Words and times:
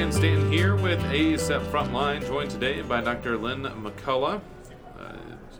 Ryan 0.00 0.12
Stanton 0.12 0.50
here 0.50 0.76
with 0.76 0.98
ACEP 1.12 1.60
Frontline, 1.66 2.26
joined 2.26 2.50
today 2.50 2.80
by 2.80 3.02
Dr. 3.02 3.36
Lynn 3.36 3.64
McCullough, 3.64 4.40
uh, 4.98 5.12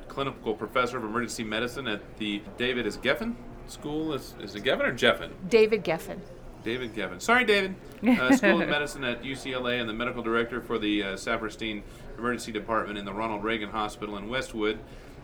clinical 0.08 0.54
professor 0.54 0.96
of 0.96 1.04
emergency 1.04 1.44
medicine 1.44 1.86
at 1.86 2.16
the 2.16 2.40
David 2.56 2.86
is 2.86 2.96
Geffen 2.96 3.34
School. 3.66 4.14
Is, 4.14 4.34
is 4.40 4.54
it 4.54 4.64
Geffen 4.64 4.80
or 4.80 4.94
Jeffen? 4.94 5.32
David 5.50 5.84
Geffen. 5.84 6.20
David 6.64 6.94
Geffen. 6.94 7.20
Sorry, 7.20 7.44
David. 7.44 7.74
Uh, 8.02 8.34
School 8.36 8.62
of 8.62 8.68
Medicine 8.70 9.04
at 9.04 9.22
UCLA 9.22 9.78
and 9.78 9.86
the 9.86 9.92
medical 9.92 10.22
director 10.22 10.62
for 10.62 10.78
the 10.78 11.02
uh, 11.02 11.06
Saperstein 11.16 11.82
Emergency 12.16 12.50
Department 12.50 12.98
in 12.98 13.04
the 13.04 13.12
Ronald 13.12 13.44
Reagan 13.44 13.68
Hospital 13.68 14.16
in 14.16 14.30
Westwood. 14.30 14.78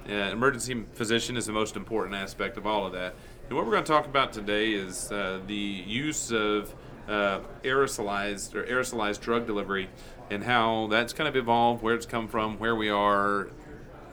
Uh, 0.06 0.12
emergency 0.12 0.84
physician 0.92 1.38
is 1.38 1.46
the 1.46 1.52
most 1.54 1.74
important 1.74 2.14
aspect 2.14 2.58
of 2.58 2.66
all 2.66 2.84
of 2.84 2.92
that. 2.92 3.14
And 3.48 3.56
what 3.56 3.64
we're 3.64 3.72
going 3.72 3.84
to 3.84 3.90
talk 3.90 4.04
about 4.04 4.34
today 4.34 4.72
is 4.72 5.10
uh, 5.10 5.40
the 5.46 5.54
use 5.54 6.30
of 6.32 6.74
uh, 7.08 7.40
aerosolized 7.62 8.54
or 8.54 8.64
aerosolized 8.64 9.20
drug 9.20 9.46
delivery 9.46 9.88
and 10.30 10.42
how 10.44 10.88
that's 10.88 11.12
kind 11.12 11.28
of 11.28 11.36
evolved, 11.36 11.82
where 11.82 11.94
it's 11.94 12.06
come 12.06 12.28
from, 12.28 12.58
where 12.58 12.74
we 12.74 12.88
are, 12.88 13.48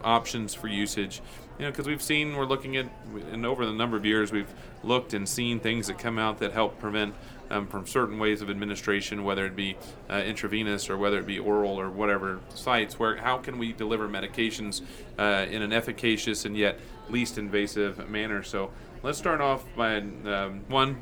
options 0.02 0.54
for 0.54 0.68
usage. 0.68 1.20
You 1.58 1.66
know, 1.66 1.70
because 1.70 1.86
we've 1.86 2.02
seen, 2.02 2.36
we're 2.36 2.46
looking 2.46 2.76
at, 2.76 2.86
and 3.32 3.46
over 3.46 3.64
the 3.64 3.72
number 3.72 3.96
of 3.96 4.04
years, 4.04 4.32
we've 4.32 4.52
looked 4.82 5.14
and 5.14 5.28
seen 5.28 5.60
things 5.60 5.86
that 5.86 5.98
come 5.98 6.18
out 6.18 6.38
that 6.38 6.52
help 6.52 6.80
prevent 6.80 7.14
um, 7.50 7.66
from 7.66 7.86
certain 7.86 8.18
ways 8.18 8.42
of 8.42 8.50
administration, 8.50 9.22
whether 9.22 9.46
it 9.46 9.54
be 9.54 9.76
uh, 10.10 10.14
intravenous 10.14 10.90
or 10.90 10.96
whether 10.96 11.18
it 11.18 11.26
be 11.26 11.38
oral 11.38 11.78
or 11.78 11.90
whatever 11.90 12.40
sites. 12.48 12.98
Where 12.98 13.16
how 13.16 13.38
can 13.38 13.58
we 13.58 13.72
deliver 13.72 14.08
medications 14.08 14.82
uh, 15.18 15.46
in 15.48 15.62
an 15.62 15.72
efficacious 15.72 16.44
and 16.44 16.56
yet 16.56 16.78
least 17.08 17.38
invasive 17.38 18.08
manner? 18.08 18.42
So 18.42 18.70
let's 19.02 19.18
start 19.18 19.40
off 19.40 19.64
by 19.76 19.98
um, 19.98 20.64
one. 20.68 20.98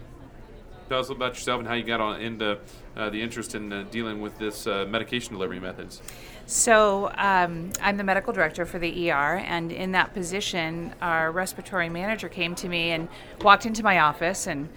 Tell 0.93 1.01
us 1.01 1.09
about 1.09 1.37
yourself 1.37 1.59
and 1.61 1.67
how 1.67 1.73
you 1.73 1.85
got 1.85 2.03
on 2.03 2.21
into 2.21 2.59
uh, 2.99 3.09
the 3.09 3.23
interest 3.23 3.55
in 3.55 3.73
uh, 3.73 3.87
dealing 3.91 4.21
with 4.21 4.39
this 4.39 4.67
uh, 4.67 4.85
medication 4.87 5.33
delivery 5.33 5.59
methods. 5.59 6.03
So, 6.45 7.11
um, 7.17 7.73
I'm 7.81 7.97
the 7.97 8.05
medical 8.05 8.35
director 8.35 8.67
for 8.67 8.79
the 8.79 9.11
ER, 9.11 9.39
and 9.39 9.73
in 9.73 9.93
that 9.93 10.13
position, 10.13 10.95
our 11.01 11.33
respiratory 11.33 11.89
manager 11.89 12.29
came 12.29 12.55
to 12.57 12.69
me 12.69 12.91
and 12.91 13.09
walked 13.41 13.65
into 13.65 13.83
my 13.83 14.01
office 14.01 14.47
and 14.47 14.69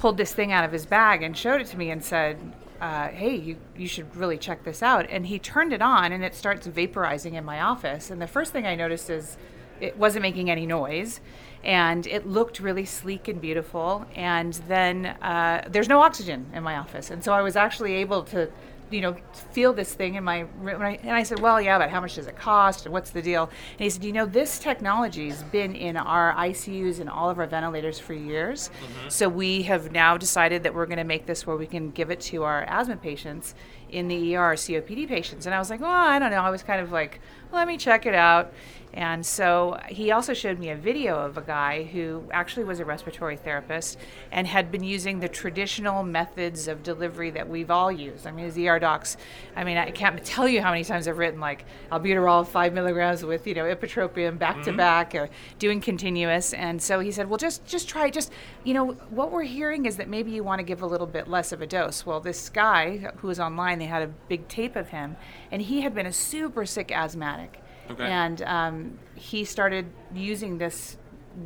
pulled 0.00 0.16
this 0.16 0.34
thing 0.34 0.50
out 0.50 0.64
of 0.64 0.72
his 0.72 0.84
bag 0.84 1.22
and 1.22 1.38
showed 1.38 1.60
it 1.60 1.68
to 1.68 1.78
me 1.78 1.90
and 1.92 2.04
said, 2.04 2.36
uh, 2.80 3.06
hey, 3.06 3.36
you, 3.36 3.56
you 3.76 3.86
should 3.86 4.16
really 4.16 4.38
check 4.38 4.64
this 4.64 4.82
out. 4.82 5.06
And 5.08 5.26
he 5.26 5.38
turned 5.38 5.72
it 5.72 5.80
on 5.80 6.10
and 6.10 6.24
it 6.24 6.34
starts 6.34 6.66
vaporizing 6.66 7.34
in 7.34 7.44
my 7.44 7.60
office. 7.60 8.10
And 8.10 8.20
the 8.20 8.26
first 8.26 8.52
thing 8.52 8.66
I 8.66 8.74
noticed 8.74 9.10
is 9.10 9.36
it 9.80 9.96
wasn't 9.96 10.22
making 10.22 10.50
any 10.50 10.66
noise 10.66 11.20
and 11.64 12.06
it 12.06 12.26
looked 12.26 12.60
really 12.60 12.84
sleek 12.84 13.26
and 13.26 13.40
beautiful. 13.40 14.06
And 14.14 14.54
then 14.68 15.06
uh, 15.06 15.66
there's 15.68 15.88
no 15.88 16.00
oxygen 16.00 16.46
in 16.54 16.62
my 16.62 16.76
office. 16.76 17.10
And 17.10 17.22
so 17.24 17.32
I 17.32 17.42
was 17.42 17.56
actually 17.56 17.94
able 17.94 18.22
to 18.24 18.50
you 18.90 19.00
know, 19.00 19.16
feel 19.50 19.72
this 19.72 19.94
thing 19.94 20.14
in 20.14 20.24
my 20.24 20.46
room. 20.58 20.80
And 20.80 21.10
I 21.10 21.22
said, 21.24 21.40
well, 21.40 21.60
yeah, 21.60 21.78
but 21.78 21.90
how 21.90 22.00
much 22.00 22.14
does 22.14 22.26
it 22.26 22.36
cost? 22.36 22.86
And 22.86 22.92
what's 22.92 23.10
the 23.10 23.22
deal? 23.22 23.44
And 23.44 23.80
he 23.80 23.90
said, 23.90 24.04
you 24.04 24.12
know, 24.12 24.26
this 24.26 24.58
technology 24.58 25.28
has 25.28 25.42
been 25.44 25.74
in 25.74 25.96
our 25.96 26.32
ICUs 26.34 27.00
and 27.00 27.10
all 27.10 27.28
of 27.28 27.38
our 27.38 27.46
ventilators 27.46 27.98
for 27.98 28.14
years. 28.14 28.68
Mm-hmm. 28.68 29.08
So 29.08 29.28
we 29.28 29.62
have 29.62 29.90
now 29.90 30.16
decided 30.16 30.62
that 30.62 30.74
we're 30.74 30.86
going 30.86 30.98
to 30.98 31.04
make 31.04 31.26
this 31.26 31.46
where 31.46 31.56
we 31.56 31.66
can 31.66 31.90
give 31.90 32.10
it 32.10 32.20
to 32.22 32.44
our 32.44 32.62
asthma 32.64 32.96
patients 32.96 33.54
in 33.90 34.08
the 34.08 34.36
ER, 34.36 34.54
COPD 34.54 35.08
patients. 35.08 35.46
And 35.46 35.54
I 35.54 35.58
was 35.58 35.70
like, 35.70 35.80
well, 35.80 35.90
I 35.90 36.18
don't 36.18 36.30
know. 36.30 36.42
I 36.42 36.50
was 36.50 36.62
kind 36.62 36.80
of 36.80 36.92
like, 36.92 37.20
let 37.52 37.68
me 37.68 37.76
check 37.76 38.06
it 38.06 38.14
out. 38.14 38.52
And 38.96 39.26
so 39.26 39.78
he 39.88 40.10
also 40.10 40.32
showed 40.32 40.58
me 40.58 40.70
a 40.70 40.74
video 40.74 41.18
of 41.18 41.36
a 41.36 41.42
guy 41.42 41.84
who 41.84 42.24
actually 42.32 42.64
was 42.64 42.80
a 42.80 42.84
respiratory 42.86 43.36
therapist 43.36 43.98
and 44.32 44.46
had 44.46 44.72
been 44.72 44.82
using 44.82 45.20
the 45.20 45.28
traditional 45.28 46.02
methods 46.02 46.66
of 46.66 46.82
delivery 46.82 47.30
that 47.32 47.46
we've 47.46 47.70
all 47.70 47.92
used. 47.92 48.26
I 48.26 48.30
mean, 48.30 48.46
as 48.46 48.56
ER 48.56 48.78
docs, 48.78 49.18
I 49.54 49.64
mean, 49.64 49.76
I 49.76 49.90
can't 49.90 50.24
tell 50.24 50.48
you 50.48 50.62
how 50.62 50.70
many 50.70 50.82
times 50.82 51.06
I've 51.06 51.18
written 51.18 51.40
like 51.40 51.66
albuterol 51.92 52.46
five 52.46 52.72
milligrams 52.72 53.22
with 53.22 53.46
you 53.46 53.52
know 53.52 53.64
ipratropium 53.64 54.38
back 54.38 54.62
to 54.62 54.70
mm-hmm. 54.70 54.78
back, 54.78 55.14
or 55.14 55.28
doing 55.58 55.82
continuous. 55.82 56.54
And 56.54 56.80
so 56.80 56.98
he 56.98 57.12
said, 57.12 57.28
well, 57.28 57.36
just 57.36 57.66
just 57.66 57.90
try, 57.90 58.08
just 58.08 58.32
you 58.64 58.72
know, 58.72 58.92
what 59.10 59.30
we're 59.30 59.42
hearing 59.42 59.84
is 59.84 59.98
that 59.98 60.08
maybe 60.08 60.30
you 60.30 60.42
want 60.42 60.60
to 60.60 60.64
give 60.64 60.80
a 60.80 60.86
little 60.86 61.06
bit 61.06 61.28
less 61.28 61.52
of 61.52 61.60
a 61.60 61.66
dose. 61.66 62.06
Well, 62.06 62.20
this 62.20 62.48
guy 62.48 63.10
who 63.18 63.28
was 63.28 63.38
online, 63.38 63.75
they 63.80 63.86
had 63.86 64.02
a 64.02 64.08
big 64.28 64.48
tape 64.48 64.76
of 64.76 64.88
him, 64.88 65.16
and 65.50 65.62
he 65.62 65.80
had 65.80 65.94
been 65.94 66.06
a 66.06 66.12
super 66.12 66.66
sick 66.66 66.90
asthmatic. 66.90 67.62
Okay. 67.90 68.04
And 68.04 68.42
um, 68.42 68.98
he 69.14 69.44
started 69.44 69.86
using 70.14 70.58
this 70.58 70.96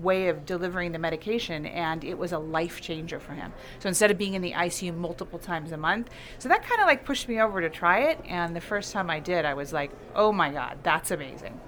way 0.03 0.29
of 0.29 0.47
delivering 0.47 0.93
the 0.93 0.99
medication 0.99 1.67
and 1.67 2.05
it 2.05 2.17
was 2.17 2.31
a 2.31 2.39
life 2.39 2.81
changer 2.81 3.19
for 3.19 3.33
him. 3.33 3.53
So 3.81 3.89
instead 3.89 4.13
of 4.13 4.17
being 4.17 4.35
in 4.35 4.43
the 4.43 4.53
icu 4.53 4.95
multiple 4.95 5.41
times 5.41 5.73
a 5.73 5.77
month 5.77 6.11
so 6.39 6.49
that 6.49 6.63
kind 6.63 6.81
of 6.81 6.87
like 6.87 7.05
pushed 7.05 7.29
me 7.29 7.41
over 7.41 7.61
to 7.61 7.69
try 7.69 8.03
it 8.05 8.21
and 8.29 8.55
the 8.55 8.61
first 8.61 8.93
time 8.93 9.11
i 9.11 9.19
did 9.19 9.45
i 9.45 9.53
was 9.53 9.73
like 9.73 9.91
oh 10.15 10.31
my 10.31 10.53
god 10.53 10.79
that's 10.85 11.11
amazing. 11.11 11.59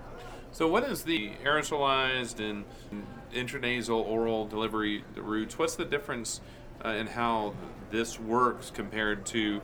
So 0.52 0.68
what 0.68 0.84
is 0.84 1.02
the 1.02 1.32
aerosolized 1.44 2.38
and 2.38 2.64
intranasal 3.34 4.04
oral 4.04 4.46
delivery 4.46 5.02
routes? 5.16 5.58
What's 5.58 5.76
the 5.76 5.84
difference 5.84 6.42
uh, 6.84 6.90
in 6.90 7.06
how 7.06 7.54
this 7.90 8.20
works 8.20 8.70
compared 8.70 9.24
to 9.26 9.62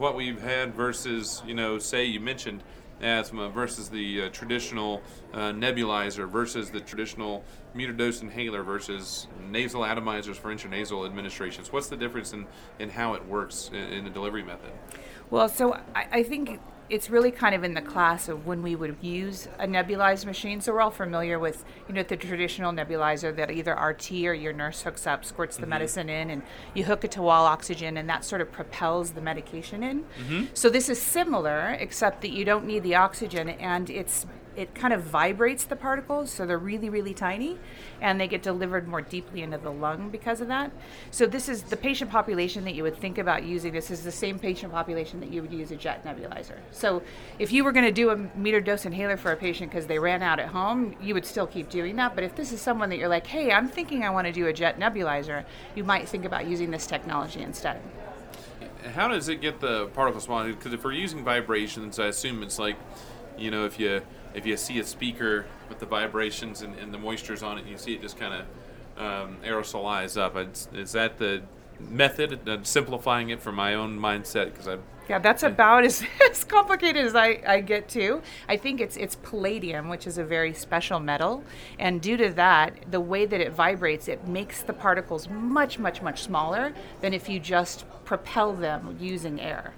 what 0.00 0.16
we've 0.16 0.40
had 0.40 0.74
versus 0.74 1.42
you 1.46 1.52
know 1.52 1.78
say 1.78 2.06
you 2.06 2.18
mentioned 2.18 2.62
asthma 3.02 3.50
versus 3.50 3.90
the 3.90 4.22
uh, 4.22 4.28
traditional 4.30 5.02
uh, 5.34 5.52
nebulizer 5.52 6.26
versus 6.26 6.70
the 6.70 6.80
traditional 6.80 7.44
meter 7.74 7.92
dose 7.92 8.22
inhaler 8.22 8.62
versus 8.62 9.26
nasal 9.48 9.82
atomizers 9.82 10.36
for 10.36 10.54
intranasal 10.54 11.06
administrations? 11.06 11.72
What's 11.72 11.88
the 11.88 11.96
difference 11.96 12.32
in, 12.32 12.46
in 12.78 12.90
how 12.90 13.14
it 13.14 13.24
works 13.26 13.70
in, 13.72 13.80
in 13.92 14.04
the 14.04 14.10
delivery 14.10 14.42
method? 14.42 14.72
Well, 15.30 15.48
so 15.48 15.74
I, 15.94 16.06
I 16.12 16.22
think 16.22 16.60
it's 16.90 17.08
really 17.08 17.30
kind 17.30 17.54
of 17.54 17.62
in 17.62 17.72
the 17.72 17.80
class 17.80 18.28
of 18.28 18.46
when 18.46 18.62
we 18.62 18.74
would 18.74 18.96
use 19.00 19.46
a 19.60 19.66
nebulized 19.66 20.26
machine. 20.26 20.60
So 20.60 20.72
we're 20.72 20.80
all 20.80 20.90
familiar 20.90 21.38
with, 21.38 21.64
you 21.86 21.94
know, 21.94 22.02
the 22.02 22.16
traditional 22.16 22.72
nebulizer 22.72 23.34
that 23.36 23.50
either 23.50 23.74
RT 23.74 24.10
or 24.24 24.34
your 24.34 24.52
nurse 24.52 24.82
hooks 24.82 25.06
up, 25.06 25.24
squirts 25.24 25.56
the 25.56 25.62
mm-hmm. 25.62 25.70
medicine 25.70 26.08
in, 26.08 26.30
and 26.30 26.42
you 26.74 26.84
hook 26.84 27.04
it 27.04 27.12
to 27.12 27.22
wall 27.22 27.46
oxygen, 27.46 27.96
and 27.96 28.10
that 28.10 28.24
sort 28.24 28.40
of 28.40 28.50
propels 28.50 29.12
the 29.12 29.20
medication 29.20 29.84
in. 29.84 30.00
Mm-hmm. 30.00 30.44
So 30.54 30.68
this 30.68 30.88
is 30.88 31.00
similar, 31.00 31.76
except 31.78 32.22
that 32.22 32.32
you 32.32 32.44
don't 32.44 32.66
need 32.66 32.82
the 32.82 32.96
oxygen, 32.96 33.50
and 33.50 33.88
it's 33.88 34.26
it 34.60 34.74
kind 34.74 34.92
of 34.92 35.02
vibrates 35.02 35.64
the 35.64 35.74
particles, 35.74 36.30
so 36.30 36.44
they're 36.44 36.58
really, 36.58 36.90
really 36.90 37.14
tiny, 37.14 37.58
and 38.02 38.20
they 38.20 38.28
get 38.28 38.42
delivered 38.42 38.86
more 38.86 39.00
deeply 39.00 39.40
into 39.40 39.56
the 39.56 39.70
lung 39.70 40.10
because 40.10 40.42
of 40.42 40.48
that. 40.48 40.70
So 41.10 41.26
this 41.26 41.48
is 41.48 41.62
the 41.62 41.78
patient 41.78 42.10
population 42.10 42.64
that 42.64 42.74
you 42.74 42.82
would 42.82 42.96
think 42.96 43.16
about 43.16 43.44
using. 43.44 43.72
This 43.72 43.90
is 43.90 44.04
the 44.04 44.12
same 44.12 44.38
patient 44.38 44.70
population 44.70 45.18
that 45.20 45.32
you 45.32 45.40
would 45.40 45.52
use 45.52 45.70
a 45.70 45.76
jet 45.76 46.04
nebulizer. 46.04 46.58
So 46.72 47.02
if 47.38 47.52
you 47.52 47.64
were 47.64 47.72
going 47.72 47.86
to 47.86 47.92
do 47.92 48.10
a 48.10 48.16
meter 48.36 48.60
dose 48.60 48.84
inhaler 48.84 49.16
for 49.16 49.32
a 49.32 49.36
patient 49.36 49.70
because 49.70 49.86
they 49.86 49.98
ran 49.98 50.22
out 50.22 50.38
at 50.38 50.48
home, 50.48 50.94
you 51.00 51.14
would 51.14 51.24
still 51.24 51.46
keep 51.46 51.70
doing 51.70 51.96
that. 51.96 52.14
But 52.14 52.24
if 52.24 52.36
this 52.36 52.52
is 52.52 52.60
someone 52.60 52.90
that 52.90 52.98
you're 52.98 53.08
like, 53.08 53.26
hey, 53.26 53.50
I'm 53.50 53.66
thinking 53.66 54.04
I 54.04 54.10
want 54.10 54.26
to 54.26 54.32
do 54.32 54.46
a 54.46 54.52
jet 54.52 54.78
nebulizer, 54.78 55.44
you 55.74 55.84
might 55.84 56.06
think 56.06 56.26
about 56.26 56.46
using 56.46 56.70
this 56.70 56.86
technology 56.86 57.40
instead. 57.40 57.80
How 58.94 59.08
does 59.08 59.30
it 59.30 59.40
get 59.40 59.60
the 59.60 59.86
particles 59.88 60.24
small? 60.24 60.44
Because 60.44 60.74
if 60.74 60.84
we're 60.84 60.92
using 60.92 61.24
vibrations, 61.24 61.98
I 61.98 62.06
assume 62.06 62.42
it's 62.42 62.58
like, 62.58 62.76
you 63.38 63.50
know, 63.50 63.64
if 63.64 63.80
you 63.80 64.02
if 64.34 64.46
you 64.46 64.56
see 64.56 64.78
a 64.78 64.84
speaker 64.84 65.46
with 65.68 65.78
the 65.78 65.86
vibrations 65.86 66.62
and, 66.62 66.74
and 66.76 66.92
the 66.92 66.98
moistures 66.98 67.42
on 67.42 67.58
it, 67.58 67.66
you 67.66 67.76
see 67.76 67.94
it 67.94 68.02
just 68.02 68.18
kind 68.18 68.34
of 68.34 69.02
um, 69.02 69.36
aerosolize 69.44 70.20
up. 70.20 70.36
Is, 70.36 70.68
is 70.72 70.92
that 70.92 71.18
the 71.18 71.42
method, 71.80 72.66
simplifying 72.66 73.30
it 73.30 73.40
for 73.40 73.52
my 73.52 73.74
own 73.74 73.98
mindset? 73.98 74.46
Because 74.46 74.68
I 74.68 74.78
yeah, 75.08 75.18
that's 75.18 75.42
about 75.42 75.84
as, 75.90 76.04
as 76.30 76.44
complicated 76.44 77.04
as 77.04 77.16
I, 77.16 77.42
I 77.44 77.60
get 77.60 77.88
to. 77.90 78.22
I 78.48 78.56
think 78.56 78.80
it's 78.80 78.96
it's 78.96 79.16
palladium, 79.16 79.88
which 79.88 80.06
is 80.06 80.18
a 80.18 80.24
very 80.24 80.54
special 80.54 81.00
metal, 81.00 81.42
and 81.80 82.00
due 82.00 82.16
to 82.16 82.30
that, 82.34 82.74
the 82.90 83.00
way 83.00 83.26
that 83.26 83.40
it 83.40 83.52
vibrates, 83.52 84.06
it 84.06 84.28
makes 84.28 84.62
the 84.62 84.72
particles 84.72 85.28
much, 85.28 85.80
much, 85.80 86.00
much 86.00 86.22
smaller 86.22 86.72
than 87.00 87.12
if 87.12 87.28
you 87.28 87.40
just 87.40 87.84
propel 88.04 88.52
them 88.52 88.96
using 89.00 89.40
air 89.40 89.74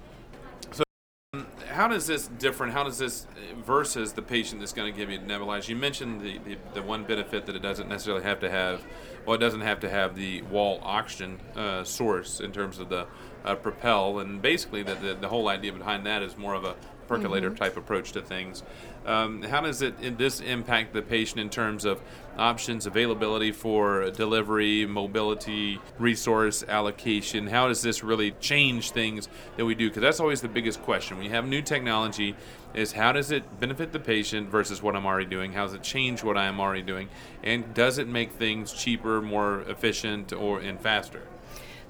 how 1.71 1.89
does 1.89 2.07
this 2.07 2.29
different? 2.29 2.75
How 2.75 2.85
does 2.85 2.99
this 2.99 3.27
versus 3.65 4.13
the 4.13 4.21
patient 4.21 4.61
that's 4.61 4.75
going 4.75 4.93
to 4.93 4.97
give 4.97 5.11
you 5.11 5.19
nebulizer? 5.19 5.71
You 5.71 5.77
mentioned 5.77 6.21
the, 6.21 6.39
the, 6.39 6.59
the, 6.75 6.83
one 6.83 7.05
benefit 7.05 7.47
that 7.47 7.57
it 7.57 7.63
doesn't 7.63 7.89
necessarily 7.89 8.23
have 8.23 8.41
to 8.41 8.51
have. 8.51 8.85
Well, 9.25 9.35
it 9.35 9.39
doesn't 9.39 9.63
have 9.63 9.81
to 9.81 9.89
have 9.89 10.15
the 10.15 10.43
wall 10.43 10.81
oxygen 10.83 11.41
uh, 11.57 11.85
source 11.85 12.41
in 12.41 12.53
terms 12.53 12.79
of 12.79 12.91
the 12.91 13.07
uh, 13.47 13.55
propel, 13.55 14.19
and 14.19 14.43
basically 14.43 14.83
the, 14.83 14.95
the, 14.95 15.15
the 15.15 15.29
whole 15.29 15.49
idea 15.49 15.73
behind 15.73 16.05
that 16.05 16.23
is 16.23 16.37
more 16.37 16.55
of 16.55 16.65
a 16.65 16.77
percolator 17.09 17.51
mm-hmm. 17.51 17.59
type 17.59 17.77
approach 17.77 18.13
to 18.13 18.23
things. 18.23 18.63
Um, 19.05 19.43
how 19.43 19.61
does 19.61 19.83
it 19.83 20.17
this 20.19 20.41
impact 20.41 20.93
the 20.93 21.03
patient 21.03 21.41
in 21.41 21.51
terms 21.51 21.85
of 21.85 22.01
options, 22.39 22.87
availability 22.87 23.51
for 23.51 24.11
delivery, 24.11 24.87
mobility, 24.87 25.81
resource 25.99 26.63
allocation? 26.69 27.49
How 27.49 27.69
does 27.69 27.83
this 27.83 28.05
really 28.05 28.33
change 28.41 28.93
things 28.93 29.29
that 29.57 29.65
we 29.65 29.75
do? 29.75 29.89
Because 29.89 30.03
that's 30.03 30.21
always 30.21 30.41
the 30.41 30.49
biggest 30.49 30.83
question. 30.83 31.17
When 31.17 31.27
you 31.27 31.33
have 31.33 31.47
new 31.47 31.63
technology, 31.63 32.37
is 32.75 32.93
how 32.93 33.13
does 33.13 33.31
it 33.31 33.61
benefit 33.61 33.93
the 33.93 34.01
patient 34.01 34.49
versus 34.49 34.83
what 34.83 34.97
I'm 34.97 35.05
already 35.05 35.27
doing? 35.27 35.53
How 35.53 35.65
does 35.65 35.75
it 35.75 35.83
change 35.83 36.23
what 36.23 36.37
I 36.37 36.47
am 36.47 36.61
already 36.61 36.83
doing? 36.83 37.09
And 37.43 37.75
does 37.75 37.99
it 37.99 38.09
make 38.09 38.33
things 38.33 38.73
cheaper, 38.73 39.21
more 39.21 39.63
efficient, 39.63 40.33
or 40.33 40.61
and 40.61 40.81
faster? 40.81 41.23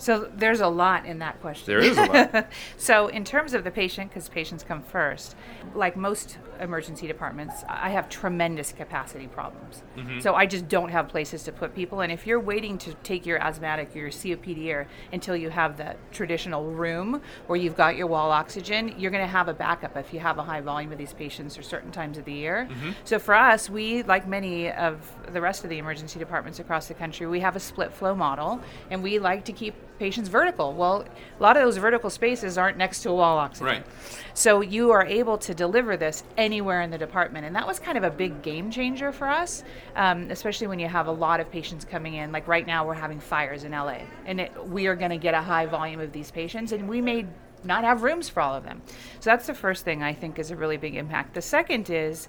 So 0.03 0.29
there's 0.35 0.61
a 0.61 0.67
lot 0.67 1.07
in 1.07 1.21
that 1.21 1.41
question. 1.41 1.65
There 1.65 1.79
is 1.79 1.97
a 1.97 2.07
lot. 2.07 2.49
so 2.77 3.07
in 3.07 3.25
terms 3.25 3.55
of 3.55 3.63
the 3.63 3.71
patient, 3.71 4.11
because 4.11 4.29
patients 4.29 4.65
come 4.65 4.83
first, 4.83 5.37
like 5.77 5.97
most 5.97 6.39
emergency 6.59 7.07
departments, 7.07 7.63
I 7.69 7.91
have 7.91 8.09
tremendous 8.09 8.73
capacity 8.73 9.29
problems. 9.29 9.85
Mm-hmm. 9.97 10.19
So 10.19 10.35
I 10.35 10.47
just 10.47 10.67
don't 10.67 10.89
have 10.89 11.09
places 11.09 11.45
to 11.45 11.53
put 11.53 11.73
people. 11.73 12.01
And 12.01 12.11
if 12.11 12.27
you're 12.27 12.41
waiting 12.41 12.79
to 12.79 12.95
take 13.05 13.25
your 13.25 13.39
asthmatic 13.39 13.95
your 13.95 14.09
COPD 14.09 14.87
until 15.13 15.37
you 15.37 15.51
have 15.51 15.77
the 15.77 15.95
traditional 16.11 16.65
room 16.73 17.23
where 17.47 17.57
you've 17.57 17.77
got 17.77 17.95
your 17.95 18.09
wall 18.09 18.33
oxygen, 18.33 18.93
you're 18.99 19.13
going 19.13 19.25
to 19.25 19.31
have 19.31 19.47
a 19.47 19.55
backup 19.55 19.97
if 19.97 20.13
you 20.13 20.19
have 20.19 20.37
a 20.37 20.43
high 20.43 20.61
volume 20.61 20.91
of 20.91 20.99
these 20.99 21.13
patients 21.13 21.57
or 21.57 21.63
certain 21.63 21.93
times 21.93 22.19
of 22.19 22.25
the 22.25 22.33
year. 22.33 22.67
Mm-hmm. 22.69 22.91
So 23.05 23.21
for 23.21 23.37
us, 23.37 23.71
we, 23.71 24.03
like 24.03 24.27
many 24.27 24.69
of 24.73 25.13
the 25.33 25.41
rest 25.41 25.63
of 25.63 25.71
the 25.71 25.79
emergency 25.79 26.19
departments 26.19 26.59
across 26.59 26.89
the 26.89 26.95
country, 26.95 27.29
we 27.29 27.39
have 27.39 27.55
a 27.55 27.61
split 27.61 27.93
flow 27.93 28.17
model, 28.17 28.61
and 28.91 29.01
we 29.01 29.21
like 29.21 29.45
to 29.45 29.53
keep 29.53 29.77
patients 30.03 30.29
vertical. 30.29 30.73
Well, 30.73 31.05
a 31.39 31.43
lot 31.43 31.57
of 31.57 31.63
those 31.63 31.77
vertical 31.77 32.11
spaces 32.11 32.59
aren't 32.59 32.77
next 32.77 33.05
to 33.05 33.11
a 33.11 33.15
wall 33.15 33.39
oxygen. 33.39 33.67
Right. 33.67 33.87
So 34.35 34.61
you 34.61 34.91
are 34.91 35.07
able 35.07 35.39
to 35.39 35.55
deliver 35.55 35.97
this 35.97 36.25
anywhere 36.37 36.83
in 36.83 36.91
the 36.91 36.99
department, 36.99 37.47
and 37.47 37.55
that 37.55 37.69
was 37.69 37.79
kind 37.79 37.97
of 37.97 38.03
a 38.03 38.11
big 38.11 38.43
game 38.43 38.69
changer 38.69 39.13
for 39.13 39.29
us, 39.29 39.63
um, 39.95 40.29
especially 40.29 40.67
when 40.67 40.81
you 40.81 40.89
have 40.89 41.07
a 41.07 41.13
lot 41.13 41.39
of 41.39 41.53
patients 41.53 41.85
coming 41.85 42.15
in. 42.15 42.33
Like 42.33 42.49
right 42.49 42.67
now, 42.67 42.85
we're 42.85 42.95
having 42.95 43.21
fires 43.21 43.63
in 43.63 43.71
LA, 43.71 44.01
and 44.27 44.41
it, 44.41 44.69
we 44.69 44.89
are 44.89 44.97
going 44.97 45.13
to 45.13 45.19
get 45.19 45.35
a 45.35 45.41
high 45.41 45.67
volume 45.67 46.01
of 46.01 46.11
these 46.11 46.33
patients, 46.33 46.73
and 46.73 46.89
we 46.89 47.01
may 47.01 47.25
not 47.63 47.85
have 47.85 48.03
rooms 48.03 48.29
for 48.29 48.41
all 48.41 48.57
of 48.57 48.65
them. 48.65 48.83
So 49.21 49.31
that's 49.31 49.47
the 49.47 49.55
first 49.55 49.85
thing 49.85 50.03
I 50.03 50.15
think 50.15 50.41
is 50.41 50.51
a 50.51 50.57
really 50.57 50.79
big 50.79 50.97
impact. 50.97 51.35
The 51.35 51.43
second 51.43 51.89
is 51.91 52.27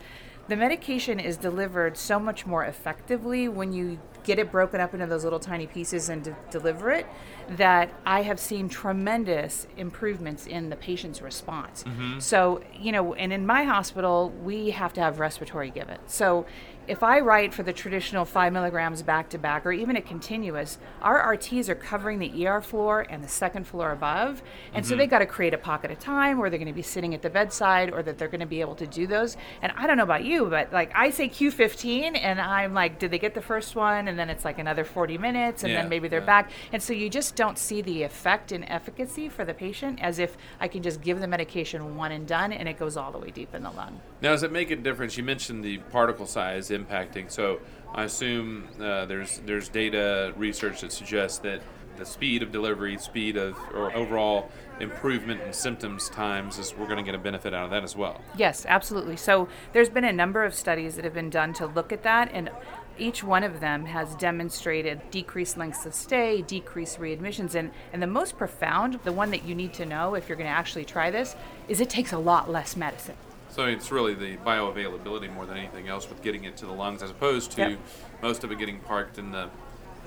the 0.47 0.55
medication 0.55 1.19
is 1.19 1.37
delivered 1.37 1.97
so 1.97 2.19
much 2.19 2.45
more 2.45 2.65
effectively 2.65 3.47
when 3.47 3.73
you 3.73 3.97
get 4.23 4.39
it 4.39 4.51
broken 4.51 4.79
up 4.79 4.93
into 4.93 5.05
those 5.05 5.23
little 5.23 5.39
tiny 5.39 5.67
pieces 5.67 6.09
and 6.09 6.23
de- 6.23 6.35
deliver 6.51 6.91
it 6.91 7.05
that 7.49 7.93
I 8.05 8.21
have 8.23 8.39
seen 8.39 8.69
tremendous 8.69 9.67
improvements 9.77 10.47
in 10.47 10.69
the 10.69 10.75
patient's 10.75 11.21
response. 11.21 11.83
Mm-hmm. 11.83 12.19
So, 12.19 12.61
you 12.73 12.91
know, 12.91 13.13
and 13.13 13.33
in 13.33 13.45
my 13.45 13.63
hospital, 13.63 14.29
we 14.43 14.71
have 14.71 14.93
to 14.93 15.01
have 15.01 15.19
respiratory 15.19 15.69
given. 15.69 15.97
So, 16.07 16.45
if 16.87 17.03
I 17.03 17.19
write 17.19 17.53
for 17.53 17.63
the 17.63 17.73
traditional 17.73 18.25
five 18.25 18.51
milligrams 18.51 19.01
back 19.01 19.29
to 19.29 19.37
back 19.37 19.65
or 19.65 19.71
even 19.71 19.95
a 19.95 20.01
continuous, 20.01 20.77
our 21.01 21.35
RTs 21.35 21.69
are 21.69 21.75
covering 21.75 22.19
the 22.19 22.47
ER 22.47 22.61
floor 22.61 23.05
and 23.09 23.23
the 23.23 23.27
second 23.27 23.65
floor 23.65 23.91
above. 23.91 24.41
And 24.73 24.85
so 24.85 24.95
they 24.95 25.07
got 25.07 25.19
to 25.19 25.25
create 25.25 25.53
a 25.53 25.57
pocket 25.57 25.91
of 25.91 25.99
time 25.99 26.37
where 26.37 26.49
they're 26.49 26.59
going 26.59 26.67
to 26.67 26.73
be 26.73 26.81
sitting 26.81 27.13
at 27.13 27.21
the 27.21 27.29
bedside 27.29 27.91
or 27.91 28.03
that 28.03 28.17
they're 28.17 28.27
going 28.27 28.41
to 28.41 28.45
be 28.45 28.61
able 28.61 28.75
to 28.75 28.87
do 28.87 29.07
those. 29.07 29.37
And 29.61 29.71
I 29.75 29.87
don't 29.87 29.97
know 29.97 30.03
about 30.03 30.23
you, 30.25 30.45
but 30.45 30.73
like 30.73 30.91
I 30.93 31.09
say 31.09 31.29
Q15 31.29 32.19
and 32.21 32.41
I'm 32.41 32.73
like, 32.73 32.99
did 32.99 33.11
they 33.11 33.19
get 33.19 33.33
the 33.33 33.41
first 33.41 33.75
one? 33.75 34.07
And 34.07 34.19
then 34.19 34.29
it's 34.29 34.43
like 34.43 34.59
another 34.59 34.83
40 34.83 35.17
minutes 35.17 35.63
and 35.63 35.71
Yeah, 35.71 35.81
then 35.81 35.89
maybe 35.89 36.07
they're 36.07 36.19
yeah. 36.19 36.25
back. 36.25 36.51
And 36.71 36.81
so 36.81 36.93
you 36.93 37.09
just 37.09 37.35
don't 37.35 37.57
see 37.57 37.81
the 37.81 38.03
effect 38.03 38.51
and 38.51 38.65
efficacy 38.67 39.29
for 39.29 39.45
the 39.45 39.53
patient 39.53 39.99
as 40.01 40.19
if 40.19 40.37
I 40.59 40.67
can 40.67 40.83
just 40.83 41.01
give 41.01 41.19
the 41.21 41.27
medication 41.27 41.95
one 41.95 42.11
and 42.11 42.27
done 42.27 42.51
and 42.51 42.67
it 42.67 42.77
goes 42.77 42.97
all 42.97 43.11
the 43.11 43.17
way 43.19 43.31
deep 43.31 43.53
in 43.55 43.63
the 43.63 43.71
lung. 43.71 43.99
Now, 44.21 44.31
does 44.31 44.43
it 44.43 44.51
make 44.51 44.71
a 44.71 44.75
difference? 44.75 45.17
You 45.17 45.23
mentioned 45.23 45.63
the 45.63 45.77
particle 45.77 46.25
size 46.25 46.71
impacting. 46.73 47.31
So, 47.31 47.59
I 47.93 48.05
assume 48.05 48.67
uh, 48.81 49.05
there's 49.05 49.39
there's 49.45 49.69
data 49.69 50.33
research 50.35 50.81
that 50.81 50.91
suggests 50.91 51.37
that 51.39 51.61
the 51.97 52.05
speed 52.05 52.41
of 52.41 52.51
delivery, 52.51 52.97
speed 52.97 53.37
of 53.37 53.55
or 53.73 53.95
overall 53.95 54.49
improvement 54.79 55.41
in 55.41 55.53
symptoms 55.53 56.09
times 56.09 56.57
is 56.57 56.73
we're 56.75 56.87
going 56.87 56.97
to 56.97 57.03
get 57.03 57.15
a 57.15 57.19
benefit 57.19 57.53
out 57.53 57.65
of 57.65 57.71
that 57.71 57.83
as 57.83 57.95
well. 57.95 58.21
Yes, 58.35 58.65
absolutely. 58.67 59.15
So 59.15 59.47
there's 59.73 59.89
been 59.89 60.03
a 60.03 60.11
number 60.11 60.43
of 60.43 60.53
studies 60.53 60.95
that 60.95 61.05
have 61.05 61.13
been 61.13 61.29
done 61.29 61.53
to 61.53 61.67
look 61.67 61.91
at 61.91 62.03
that, 62.03 62.31
and 62.33 62.49
each 62.97 63.23
one 63.23 63.43
of 63.43 63.59
them 63.59 63.85
has 63.85 64.15
demonstrated 64.15 65.01
decreased 65.11 65.57
lengths 65.57 65.85
of 65.85 65.93
stay, 65.93 66.41
decreased 66.41 66.99
readmissions, 66.99 67.55
and, 67.55 67.71
and 67.91 68.01
the 68.01 68.07
most 68.07 68.37
profound, 68.37 68.99
the 69.03 69.11
one 69.11 69.31
that 69.31 69.45
you 69.45 69.55
need 69.55 69.73
to 69.73 69.85
know 69.85 70.15
if 70.15 70.27
you're 70.27 70.37
going 70.37 70.49
to 70.49 70.55
actually 70.55 70.85
try 70.85 71.09
this, 71.11 71.35
is 71.67 71.79
it 71.81 71.89
takes 71.89 72.11
a 72.11 72.17
lot 72.17 72.51
less 72.51 72.75
medicine. 72.75 73.15
So 73.53 73.65
it's 73.65 73.91
really 73.91 74.15
the 74.15 74.37
bioavailability 74.37 75.31
more 75.31 75.45
than 75.45 75.57
anything 75.57 75.87
else 75.87 76.09
with 76.09 76.23
getting 76.23 76.45
it 76.45 76.57
to 76.57 76.65
the 76.65 76.71
lungs, 76.71 77.03
as 77.03 77.11
opposed 77.11 77.51
to 77.51 77.61
Yep. 77.61 77.79
most 78.23 78.43
of 78.43 78.51
it 78.51 78.57
getting 78.57 78.79
parked 78.79 79.19
in 79.19 79.31
the 79.31 79.47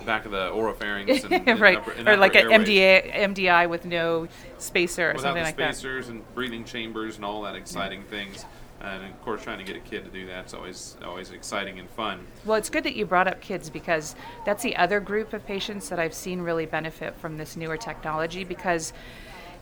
back 0.04 0.24
of 0.24 0.32
the 0.32 0.50
oropharynx 0.50 1.22
and, 1.22 1.32
and 1.48 1.60
right, 1.60 1.78
upper, 1.78 1.92
and 1.92 2.08
or 2.08 2.16
like 2.16 2.34
an. 2.34 2.48
MDA, 2.48 3.14
MDI 3.14 3.68
with 3.70 3.84
no 3.84 4.26
spacer 4.58 5.10
or 5.10 5.12
without 5.14 5.28
something 5.28 5.44
like 5.44 5.56
that. 5.58 5.76
spacers 5.76 6.08
and 6.08 6.34
breathing 6.34 6.64
chambers 6.64 7.16
and 7.16 7.24
all 7.24 7.42
that 7.42 7.54
exciting 7.54 8.02
things. 8.02 8.44
And 8.80 9.04
of 9.04 9.22
course, 9.22 9.42
trying 9.42 9.58
to 9.58 9.64
get 9.64 9.76
a 9.76 9.80
kid 9.80 10.04
to 10.04 10.10
do 10.10 10.26
that's 10.26 10.52
always 10.52 10.96
always 11.04 11.30
exciting 11.30 11.78
and 11.78 11.88
fun. 11.90 12.26
Well, 12.44 12.58
it's 12.58 12.68
good 12.68 12.82
that 12.84 12.96
you 12.96 13.06
brought 13.06 13.28
up 13.28 13.40
kids 13.40 13.70
because 13.70 14.16
that's 14.44 14.62
the 14.64 14.76
other 14.76 14.98
group 14.98 15.32
of 15.32 15.46
patients 15.46 15.88
that 15.88 16.00
I've 16.00 16.14
seen 16.14 16.40
really 16.40 16.66
benefit 16.66 17.16
from 17.16 17.38
this 17.38 17.56
newer 17.56 17.76
technology 17.76 18.42
because 18.42 18.92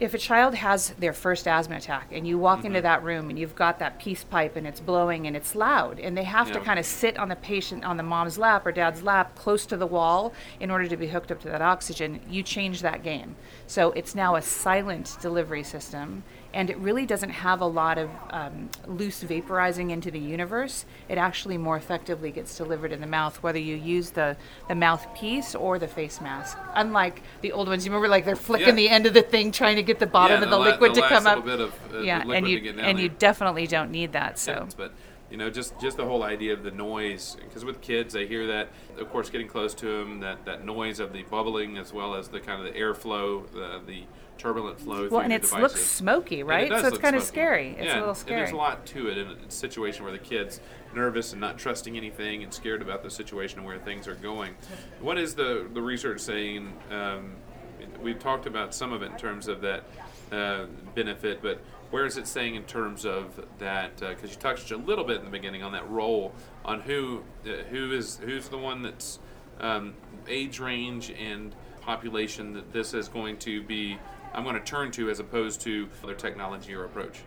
if 0.01 0.15
a 0.15 0.19
child 0.19 0.55
has 0.55 0.91
their 0.99 1.13
first 1.13 1.47
asthma 1.47 1.77
attack 1.77 2.09
and 2.13 2.27
you 2.27 2.39
walk 2.39 2.59
Mm-hmm. 2.59 2.67
into 2.69 2.83
that 2.83 3.03
room 3.03 3.31
and 3.31 3.39
you've 3.39 3.55
got 3.55 3.79
that 3.79 3.99
peace 3.99 4.25
pipe 4.25 4.57
and 4.57 4.67
it's 4.67 4.81
blowing 4.81 5.27
and 5.27 5.37
it's 5.37 5.55
loud 5.55 5.99
and 6.01 6.17
they 6.17 6.25
have 6.25 6.49
to 6.53 6.59
Yeah. 6.59 6.65
kind 6.65 6.79
of 6.79 6.87
sit 6.87 7.19
on 7.19 7.29
the 7.29 7.37
patient 7.37 7.85
on 7.85 7.97
the 7.97 8.03
mom's 8.03 8.39
lap 8.39 8.65
or 8.67 8.73
dad's 8.73 9.03
lap 9.03 9.35
close 9.37 9.67
to 9.67 9.77
the 9.77 9.87
wall 9.87 10.33
in 10.61 10.71
order 10.71 10.87
to 10.89 10.97
be 10.97 11.07
hooked 11.09 11.31
up 11.33 11.41
to 11.41 11.49
that 11.49 11.63
oxygen, 11.63 12.21
you 12.29 12.43
change 12.43 12.81
that 12.83 13.03
game. 13.03 13.37
So 13.67 13.93
it's 13.93 14.15
now 14.15 14.37
a 14.37 14.43
silent 14.43 15.17
delivery 15.21 15.63
system 15.63 16.23
and 16.55 16.71
it 16.71 16.79
really 16.79 17.05
doesn't 17.05 17.31
have 17.31 17.61
a 17.61 17.67
lot 17.67 17.99
of 17.99 18.09
um, 18.31 18.71
loose 18.87 19.23
vaporizing 19.25 19.91
into 19.91 20.11
the 20.11 20.19
universe. 20.21 20.87
It 21.09 21.19
actually 21.19 21.59
more 21.59 21.77
effectively 21.77 22.31
gets 22.31 22.57
delivered 22.57 22.93
in 22.93 23.01
the 23.01 23.07
mouth, 23.07 23.43
whether 23.43 23.59
you 23.59 23.75
use 23.75 24.11
the, 24.11 24.37
the 24.69 24.75
mouthpiece 24.75 25.55
or 25.55 25.79
the 25.79 25.89
face 25.89 26.21
mask. 26.21 26.57
Unlike 26.75 27.23
the 27.43 27.53
old 27.53 27.69
ones, 27.69 27.85
you 27.85 27.91
remember 27.91 28.09
like 28.09 28.25
they're 28.25 28.37
flicking 28.37 28.69
Yeah. 28.69 28.75
the 28.75 28.89
end 28.89 29.07
of 29.07 29.15
the 29.15 29.23
thing 29.23 29.51
trying 29.53 29.77
to 29.77 29.83
get 29.83 29.99
the 29.99 30.07
bottom 30.07 30.39
Yeah, 30.39 30.45
of 30.45 30.51
the, 30.51 30.57
la- 30.59 30.65
liquid 30.67 30.95
the 30.95 31.01
to 31.03 31.09
come 31.09 31.27
up. 31.27 31.45
of, 31.47 31.73
uh, 31.93 31.99
yeah, 31.99 32.23
and 32.23 32.49
you 32.49 32.73
and 32.79 32.99
you 33.01 33.09
definitely 33.09 33.67
don't 33.67 33.91
need 33.91 34.13
that. 34.13 34.39
So 34.39 34.53
Yeah, 34.53 34.67
but 34.77 34.93
you 35.31 35.37
know, 35.37 35.51
just 35.51 35.79
just 35.81 35.97
the 35.97 36.05
whole 36.05 36.23
idea 36.23 36.53
of 36.53 36.63
the 36.63 36.71
noise, 36.71 37.37
because 37.43 37.65
with 37.65 37.81
kids, 37.81 38.15
they 38.15 38.27
hear 38.29 38.47
that. 38.47 38.69
Of 38.99 39.11
course, 39.11 39.29
getting 39.31 39.49
close 39.49 39.75
to 39.75 39.87
them, 39.87 40.21
that 40.21 40.45
that 40.45 40.65
noise 40.65 41.01
of 41.01 41.13
the 41.13 41.25
bubbling, 41.25 41.77
as 41.79 41.93
well 41.93 42.15
as 42.15 42.29
the 42.29 42.39
kind 42.39 42.65
of 42.65 42.73
the 42.73 42.79
airflow, 42.79 43.45
the 43.53 43.81
the 43.85 44.05
turbulent 44.39 44.81
flow. 44.81 45.09
well, 45.09 45.21
and 45.21 45.33
it 45.33 45.51
looks 45.53 45.85
smoky, 45.85 46.43
right? 46.43 46.71
It 46.71 46.81
so 46.81 46.89
it's 46.89 46.99
kind 46.99 47.17
of 47.17 47.23
scary. 47.23 47.71
It's 47.79 47.87
yeah, 47.87 47.95
a 47.95 48.01
little 48.01 48.09
and 48.11 48.19
scary. 48.19 48.41
there's 48.41 48.53
a 48.53 48.57
lot 48.57 48.85
to 48.87 49.09
it 49.09 49.19
in 49.19 49.29
a 49.29 49.51
situation 49.51 50.05
where 50.05 50.13
the 50.13 50.19
kid's 50.19 50.61
nervous 50.95 51.33
and 51.33 51.41
not 51.41 51.59
trusting 51.59 51.97
anything 51.97 52.43
and 52.43 52.53
scared 52.53 52.83
about 52.83 53.03
the 53.03 53.11
situation 53.11 53.59
and 53.59 53.67
where 53.67 53.79
things 53.79 54.07
are 54.07 54.15
going. 54.15 54.55
What 55.01 55.19
is 55.19 55.35
the 55.35 55.69
the 55.73 55.83
research 55.83 56.21
saying? 56.21 56.73
Um, 56.91 57.37
we've 58.01 58.19
talked 58.19 58.47
about 58.47 58.75
some 58.75 58.93
of 58.93 59.03
it 59.03 59.13
in 59.13 59.19
terms 59.19 59.49
of 59.49 59.61
that 59.63 59.85
uh, 60.33 60.67
benefit, 60.95 61.43
but 61.43 61.61
where 61.91 62.07
is 62.07 62.17
it 62.17 62.27
saying 62.27 62.55
in 62.55 62.65
terms 62.65 63.05
of 63.05 63.45
that? 63.59 63.97
Because 63.97 64.31
you 64.31 64.37
touched 64.37 64.71
a 64.71 64.77
little 64.77 65.05
bit 65.05 65.19
in 65.19 65.25
the 65.25 65.31
beginning 65.31 65.63
on 65.63 65.73
that 65.73 65.89
role 65.89 66.33
on 66.65 66.81
who 66.81 67.23
uh, 67.47 67.63
who 67.71 67.93
is 67.93 68.17
who's 68.17 68.49
the 68.49 68.59
one 68.59 68.83
that's 68.83 69.19
um, 69.61 69.95
age 70.29 70.59
range 70.59 71.11
and 71.11 71.55
population 71.81 72.53
that 72.55 72.73
this 72.73 72.95
is 72.95 73.09
going 73.09 73.37
to 73.39 73.63
be. 73.63 73.99
I'm 74.35 74.45
going 74.45 74.57
to 74.57 74.61
turn 74.61 74.91
to 74.93 75.11
as 75.11 75.21
opposed 75.21 75.61
to 75.63 75.89
other 76.03 76.15
technology 76.15 76.75
or 76.75 76.85
approach. 76.85 77.21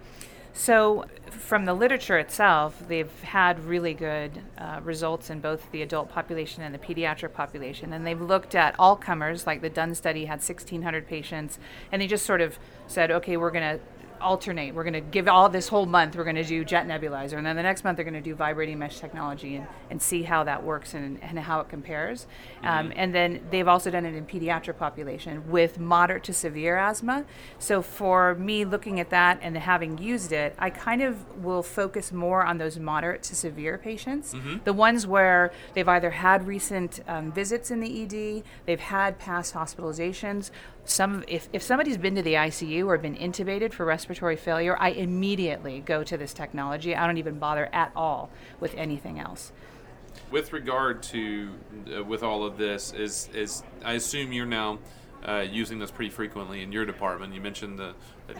So, 0.54 1.06
from 1.30 1.66
the 1.66 1.76
literature 1.76 2.18
itself, 2.18 2.82
they've 2.88 3.22
had 3.22 3.64
really 3.64 3.94
good 3.94 4.42
uh, 4.58 4.80
results 4.84 5.30
in 5.30 5.40
both 5.40 5.72
the 5.72 5.84
adult 5.84 6.10
population 6.10 6.64
and 6.64 6.74
the 6.74 6.80
pediatric 6.80 7.34
population. 7.34 7.94
And 7.94 8.08
they've 8.08 8.20
looked 8.20 8.56
at 8.56 8.74
all 8.80 8.96
comers, 8.96 9.46
like 9.46 9.62
the 9.62 9.70
Dunne 9.70 9.94
study 9.94 10.26
had 10.26 10.40
1,600 10.40 11.08
patients, 11.08 11.60
and 11.92 12.02
they 12.02 12.08
just 12.08 12.26
sort 12.26 12.42
of 12.42 12.58
said, 12.88 13.12
okay, 13.12 13.38
we're 13.38 13.52
going 13.52 13.78
to 13.78 13.84
alternate. 14.22 14.74
We're 14.74 14.84
going 14.84 14.94
to 14.94 15.02
give 15.02 15.28
all 15.28 15.50
this 15.50 15.68
whole 15.68 15.86
month, 15.86 16.16
we're 16.16 16.24
going 16.24 16.36
to 16.36 16.44
do 16.44 16.64
jet 16.64 16.88
nebulizer. 16.88 17.38
And 17.38 17.46
then 17.46 17.56
the 17.56 17.64
next 17.64 17.84
month, 17.84 17.98
they're 17.98 18.06
going 18.06 18.14
to 18.14 18.22
do 18.22 18.36
vibrating 18.36 18.80
mesh 18.80 19.00
technology 19.00 19.56
and, 19.56 19.68
and 19.90 20.02
see 20.02 20.24
how 20.24 20.44
that 20.44 20.64
works 20.64 20.94
and, 20.94 21.22
and 21.24 21.40
how 21.40 21.60
it 21.60 21.70
compares. 21.70 22.28
Um, 22.64 22.92
and 22.96 23.14
then 23.14 23.42
they've 23.52 23.68
also 23.68 23.90
done 23.92 24.06
it 24.06 24.14
in 24.14 24.26
pediatric 24.26 24.78
population 24.78 25.50
with 25.50 25.80
moderate 25.80 26.24
to 26.26 26.34
severe 26.34 26.78
asthma. 26.78 27.26
So 27.60 27.82
for 27.82 28.36
me, 28.36 28.66
looking 28.66 29.00
at 29.00 29.10
that 29.10 29.40
and 29.42 29.58
having 29.58 29.98
used 29.98 30.32
it, 30.32 30.56
I 30.60 30.70
kind 30.70 31.02
of 31.02 31.44
will 31.44 31.64
focus 31.64 32.12
more 32.12 32.46
on 32.46 32.58
those 32.58 32.78
moderate 32.80 33.24
to 33.24 33.36
severe 33.36 33.78
patients, 33.78 34.34
the 34.64 34.74
ones 34.74 35.06
where 35.08 35.52
they've 35.74 35.88
either 35.88 36.12
had 36.12 36.48
recent 36.48 37.00
um, 37.08 37.32
visits 37.32 37.72
in 37.72 37.80
the 37.80 38.04
ED, 38.04 38.44
they've 38.66 38.80
had 38.80 39.20
past 39.20 39.54
hospitalizations. 39.54 40.52
Some, 40.88 41.26
if, 41.28 41.50
if 41.52 41.62
somebody's 41.62 41.98
been 41.98 42.16
to 42.16 42.22
the 42.22 42.36
ICU 42.36 42.86
or 42.88 42.98
been 42.98 43.18
intubated 43.18 43.74
for 43.74 43.86
respiratory 43.86 44.38
failure, 44.38 44.78
I 44.80 44.92
immediately 44.92 45.82
go 45.82 46.02
to 46.02 46.18
this 46.18 46.34
technology. 46.34 46.96
I 46.96 47.06
don't 47.06 47.18
even 47.18 47.40
bother 47.40 47.68
at 47.74 47.92
all 47.94 48.30
with 48.62 48.74
anything 48.76 49.20
else. 49.20 49.52
With 50.32 50.54
regard 50.54 51.04
to 51.04 51.52
uh, 51.94 52.04
with 52.06 52.24
all 52.24 52.46
of 52.46 52.58
this, 52.58 52.94
is 52.94 53.30
is 53.34 53.64
I 53.84 53.94
assume 53.94 54.32
you're 54.32 54.46
now 54.46 54.80
uh, 55.28 55.46
using 55.50 55.78
this 55.78 55.92
pretty 55.92 56.10
frequently 56.10 56.64
in 56.64 56.72
your 56.72 56.86
department. 56.86 57.34
You 57.34 57.42
mentioned 57.42 57.78
the, 57.78 57.94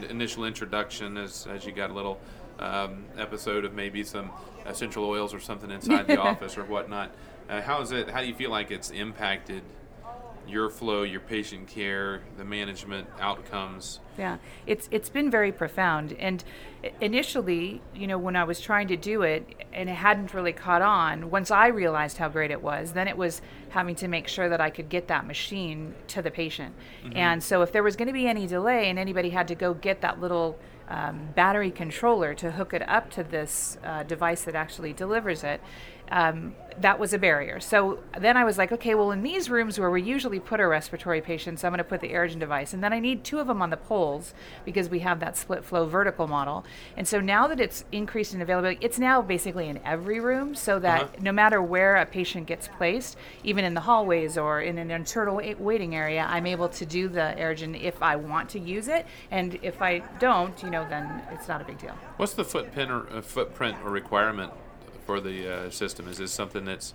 initial 0.08 0.44
introduction 0.44 1.18
as 1.18 1.46
as 1.46 1.66
you 1.66 1.72
got 1.72 1.90
a 1.90 1.94
little 1.94 2.18
um, 2.58 3.04
episode 3.18 3.66
of 3.66 3.74
maybe 3.74 4.02
some 4.04 4.32
essential 4.66 5.04
oils 5.04 5.34
or 5.34 5.40
something 5.40 5.70
inside 5.70 6.06
the 6.06 6.18
office 6.20 6.56
or 6.56 6.64
whatnot. 6.64 7.14
Uh, 7.48 7.60
how 7.60 7.80
is 7.82 7.92
it? 7.92 8.08
How 8.08 8.22
do 8.22 8.26
you 8.26 8.34
feel 8.34 8.50
like 8.50 8.70
it's 8.70 8.90
impacted 8.90 9.62
your 10.48 10.70
flow, 10.70 11.02
your 11.02 11.20
patient 11.20 11.68
care, 11.68 12.22
the 12.36 12.44
management 12.44 13.06
outcomes. 13.20 14.00
Yeah, 14.16 14.38
it's 14.66 14.88
it's 14.90 15.08
been 15.08 15.30
very 15.30 15.52
profound. 15.52 16.14
And 16.18 16.42
initially, 17.00 17.80
you 17.94 18.06
know, 18.06 18.18
when 18.18 18.36
I 18.36 18.44
was 18.44 18.60
trying 18.60 18.88
to 18.88 18.96
do 18.96 19.22
it 19.22 19.46
and 19.72 19.88
it 19.88 19.94
hadn't 19.94 20.34
really 20.34 20.52
caught 20.52 20.82
on, 20.82 21.30
once 21.30 21.50
I 21.50 21.68
realized 21.68 22.18
how 22.18 22.28
great 22.28 22.50
it 22.50 22.62
was, 22.62 22.92
then 22.92 23.08
it 23.08 23.16
was 23.16 23.40
having 23.70 23.94
to 23.96 24.08
make 24.08 24.28
sure 24.28 24.48
that 24.48 24.60
I 24.60 24.70
could 24.70 24.88
get 24.88 25.08
that 25.08 25.26
machine 25.26 25.94
to 26.08 26.22
the 26.22 26.30
patient. 26.30 26.74
Mm-hmm. 27.04 27.16
And 27.16 27.42
so 27.42 27.62
if 27.62 27.72
there 27.72 27.82
was 27.82 27.96
going 27.96 28.08
to 28.08 28.14
be 28.14 28.26
any 28.26 28.46
delay 28.46 28.88
and 28.88 28.98
anybody 28.98 29.30
had 29.30 29.48
to 29.48 29.54
go 29.54 29.74
get 29.74 30.00
that 30.00 30.20
little 30.20 30.58
um, 30.88 31.28
battery 31.34 31.70
controller 31.70 32.34
to 32.34 32.50
hook 32.50 32.72
it 32.72 32.88
up 32.88 33.10
to 33.10 33.22
this 33.22 33.76
uh, 33.84 34.02
device 34.04 34.42
that 34.44 34.54
actually 34.54 34.92
delivers 34.92 35.44
it, 35.44 35.60
um, 36.10 36.54
that 36.80 36.98
was 36.98 37.12
a 37.12 37.18
barrier. 37.18 37.60
So 37.60 37.98
then 38.18 38.36
I 38.36 38.44
was 38.44 38.58
like, 38.58 38.72
okay, 38.72 38.94
well, 38.94 39.10
in 39.10 39.22
these 39.22 39.50
rooms 39.50 39.78
where 39.78 39.90
we 39.90 40.02
usually 40.02 40.40
put 40.40 40.60
our 40.60 40.68
respiratory 40.68 41.20
patients, 41.20 41.64
I'm 41.64 41.72
going 41.72 41.78
to 41.78 41.84
put 41.84 42.00
the 42.00 42.10
Aerogen 42.10 42.38
device. 42.38 42.72
And 42.72 42.82
then 42.82 42.92
I 42.92 43.00
need 43.00 43.24
two 43.24 43.38
of 43.38 43.46
them 43.46 43.62
on 43.62 43.70
the 43.70 43.76
poles 43.76 44.34
because 44.64 44.88
we 44.88 45.00
have 45.00 45.20
that 45.20 45.36
split 45.36 45.64
flow 45.64 45.86
vertical 45.86 46.26
model. 46.26 46.64
And 46.96 47.06
so 47.06 47.20
now 47.20 47.46
that 47.48 47.60
it's 47.60 47.84
increased 47.92 48.34
in 48.34 48.40
availability, 48.40 48.78
it's 48.84 48.98
now 48.98 49.22
basically 49.22 49.68
in 49.68 49.80
every 49.84 50.20
room 50.20 50.54
so 50.54 50.78
that 50.78 51.02
uh-huh. 51.02 51.16
no 51.20 51.32
matter 51.32 51.60
where 51.62 51.96
a 51.96 52.06
patient 52.06 52.46
gets 52.46 52.68
placed, 52.68 53.16
even 53.42 53.64
in 53.64 53.74
the 53.74 53.80
hallways 53.80 54.38
or 54.38 54.60
in 54.60 54.78
an 54.78 54.90
internal 54.90 55.40
waiting 55.58 55.94
area, 55.94 56.26
I'm 56.28 56.46
able 56.46 56.68
to 56.68 56.86
do 56.86 57.08
the 57.08 57.34
Aerogen 57.38 57.80
if 57.80 58.02
I 58.02 58.16
want 58.16 58.48
to 58.50 58.60
use 58.60 58.88
it. 58.88 59.06
And 59.30 59.58
if 59.62 59.82
I 59.82 60.00
don't, 60.20 60.60
you 60.62 60.70
know, 60.70 60.86
then 60.88 61.22
it's 61.32 61.48
not 61.48 61.60
a 61.60 61.64
big 61.64 61.78
deal. 61.78 61.94
What's 62.16 62.34
the 62.34 62.44
footprint 62.44 62.90
or, 62.90 63.08
uh, 63.10 63.20
footprint 63.20 63.78
or 63.84 63.90
requirement 63.90 64.52
for 65.08 65.20
the 65.20 65.50
uh, 65.50 65.70
system? 65.70 66.06
Is 66.06 66.18
this 66.18 66.30
something 66.32 66.66
that's 66.66 66.92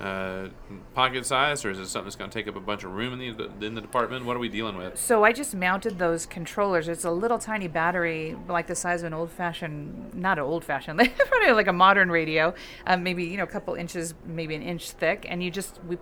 uh, 0.00 0.46
pocket 0.94 1.26
size, 1.26 1.64
or 1.64 1.72
is 1.72 1.80
it 1.80 1.88
something 1.88 2.04
that's 2.04 2.14
going 2.14 2.30
to 2.30 2.38
take 2.38 2.46
up 2.46 2.54
a 2.54 2.60
bunch 2.60 2.84
of 2.84 2.92
room 2.92 3.20
in 3.20 3.36
the 3.36 3.66
in 3.66 3.74
the 3.74 3.80
department? 3.80 4.24
What 4.24 4.36
are 4.36 4.38
we 4.38 4.48
dealing 4.48 4.76
with? 4.76 4.96
So 4.96 5.24
I 5.24 5.32
just 5.32 5.52
mounted 5.52 5.98
those 5.98 6.26
controllers. 6.26 6.86
It's 6.86 7.04
a 7.04 7.10
little 7.10 7.40
tiny 7.40 7.66
battery, 7.66 8.36
like 8.48 8.68
the 8.68 8.76
size 8.76 9.02
of 9.02 9.08
an 9.08 9.14
old-fashioned, 9.14 10.14
not 10.14 10.38
an 10.38 10.44
old-fashioned, 10.44 10.96
probably 11.28 11.50
like 11.50 11.66
a 11.66 11.72
modern 11.72 12.08
radio, 12.08 12.54
um, 12.86 13.02
maybe 13.02 13.24
you 13.24 13.36
know 13.36 13.42
a 13.42 13.48
couple 13.48 13.74
inches, 13.74 14.14
maybe 14.24 14.54
an 14.54 14.62
inch 14.62 14.92
thick, 14.92 15.26
and 15.28 15.42
you 15.42 15.50
just 15.50 15.80
we 15.88 15.98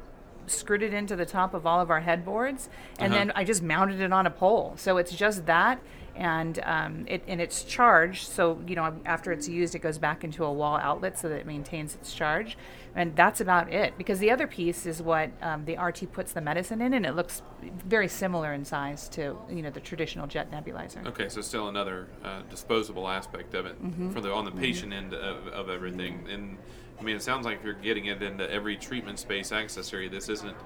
screwed 0.47 0.83
it 0.83 0.93
into 0.93 1.17
the 1.17 1.25
top 1.25 1.55
of 1.55 1.65
all 1.65 1.81
of 1.81 1.91
our 1.91 2.01
headboards, 2.01 2.69
and 2.99 3.11
uh-huh. 3.11 3.25
then 3.25 3.33
I 3.35 3.45
just 3.45 3.63
mounted 3.63 4.03
it 4.03 4.13
on 4.13 4.27
a 4.27 4.31
pole. 4.31 4.75
So 4.77 4.99
it's 4.99 5.15
just 5.15 5.47
that, 5.47 5.81
and 6.17 6.61
um, 6.65 7.05
it 7.09 7.23
and 7.27 7.41
it's 7.41 7.65
charged. 7.65 8.29
So 8.29 8.61
you 8.67 8.77
know, 8.77 8.95
after 9.05 9.33
it's 9.33 9.49
used, 9.49 9.75
it 9.75 9.81
goes 9.81 9.99
back 9.99 10.25
into 10.25 10.45
a 10.45 10.53
wall 10.53 10.77
outlet 10.77 11.19
so 11.19 11.29
that 11.29 11.37
it 11.37 11.47
maintains 11.47 11.95
its 11.95 12.15
charge, 12.15 12.57
and 12.95 13.15
that's 13.17 13.41
about 13.41 13.73
it. 13.73 13.99
Because 13.99 14.19
the 14.19 14.31
other 14.31 14.47
piece 14.47 14.87
is 14.87 15.03
what 15.03 15.31
um, 15.43 15.65
the 15.65 15.77
RT 15.77 16.13
puts 16.13 16.33
the 16.33 16.41
medicine 16.41 16.81
in, 16.81 16.95
and 16.95 17.05
it 17.05 17.15
looks 17.15 17.43
very 17.87 18.09
similar 18.09 18.53
in 18.53 18.65
size 18.65 19.09
to 19.11 19.37
you 19.51 19.63
know 19.63 19.71
the 19.71 19.81
traditional 19.81 20.27
jet 20.27 20.51
nebulizer. 20.51 21.05
Okay, 21.07 21.29
so 21.29 21.41
still 21.41 21.69
another 21.69 22.09
uh, 22.25 22.43
disposable 22.49 23.09
aspect 23.09 23.55
of 23.55 23.67
it 23.67 23.83
mm-hmm. 23.83 24.11
for 24.11 24.21
the 24.21 24.33
on 24.33 24.45
the 24.45 24.51
mm-hmm. 24.51 24.61
patient 24.61 24.93
end 24.93 25.15
of, 25.15 25.49
of 25.49 25.69
everything. 25.69 26.27
And 26.31 26.59
I 26.99 27.03
mean, 27.03 27.17
it 27.17 27.23
sounds 27.23 27.45
like 27.45 27.59
if 27.59 27.65
you're 27.65 27.75
getting 27.75 28.07
it 28.07 28.23
into 28.23 28.49
every 28.51 28.77
treatment 28.77 29.19
space 29.19 29.53
accessory. 29.53 30.09
This 30.09 30.29
isn't 30.29 30.57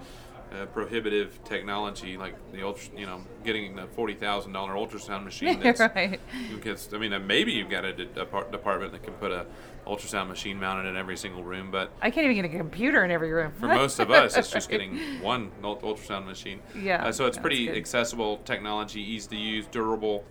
uh, 0.53 0.67
prohibitive 0.67 1.43
technology 1.45 2.17
like 2.17 2.35
the 2.53 2.63
ultra, 2.63 2.99
you 2.99 3.07
know, 3.07 3.23
getting 3.45 3.77
the 3.77 3.87
forty 3.89 4.15
thousand 4.15 4.53
dollar 4.53 4.75
ultrasound 4.75 5.25
machine. 5.25 5.61
That's, 5.63 5.81
right. 5.81 6.21
Because 6.55 6.93
I 6.93 6.99
mean, 6.99 7.13
uh, 7.13 7.19
maybe 7.19 7.53
you've 7.53 7.71
got 7.71 7.85
a, 7.85 7.91
a, 7.91 8.51
department 8.51 8.93
that 8.93 9.03
can 9.03 9.15
put 9.15 9.33
a 9.33 9.47
ultrasound 9.87 10.29
machine 10.29 10.59
mounted 10.61 10.89
in 10.89 10.97
every 10.97 11.17
single 11.17 11.43
room, 11.43 11.71
but 11.71 11.93
I 12.03 12.11
can't 12.11 12.25
even 12.25 12.37
get 12.37 12.45
a 12.45 12.57
computer 12.57 13.05
in 13.05 13.11
every 13.11 13.33
room. 13.33 13.53
for 13.53 13.67
most 13.67 13.99
of 13.99 14.11
us, 14.11 14.37
it's 14.37 14.51
just 14.51 14.69
getting 14.71 14.99
one 15.23 15.51
ultrasound 15.63 16.27
machine. 16.27 16.61
Yeah. 16.79 17.07
Uh, 17.07 17.13
so 17.13 17.27
it's 17.27 17.39
pretty 17.39 17.71
accessible 17.71 18.39
technology, 18.39 19.01
easy 19.01 19.29
to 19.29 19.37
use, 19.37 19.67
durable. 19.67 20.25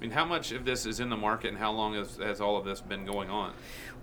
I 0.00 0.02
mean, 0.04 0.12
how 0.12 0.24
much 0.24 0.50
of 0.52 0.64
this 0.64 0.86
is 0.86 0.98
in 0.98 1.10
the 1.10 1.16
market, 1.16 1.48
and 1.48 1.58
how 1.58 1.72
long 1.72 1.92
has, 1.92 2.16
has 2.16 2.40
all 2.40 2.56
of 2.56 2.64
this 2.64 2.80
been 2.80 3.04
going 3.04 3.28
on? 3.28 3.52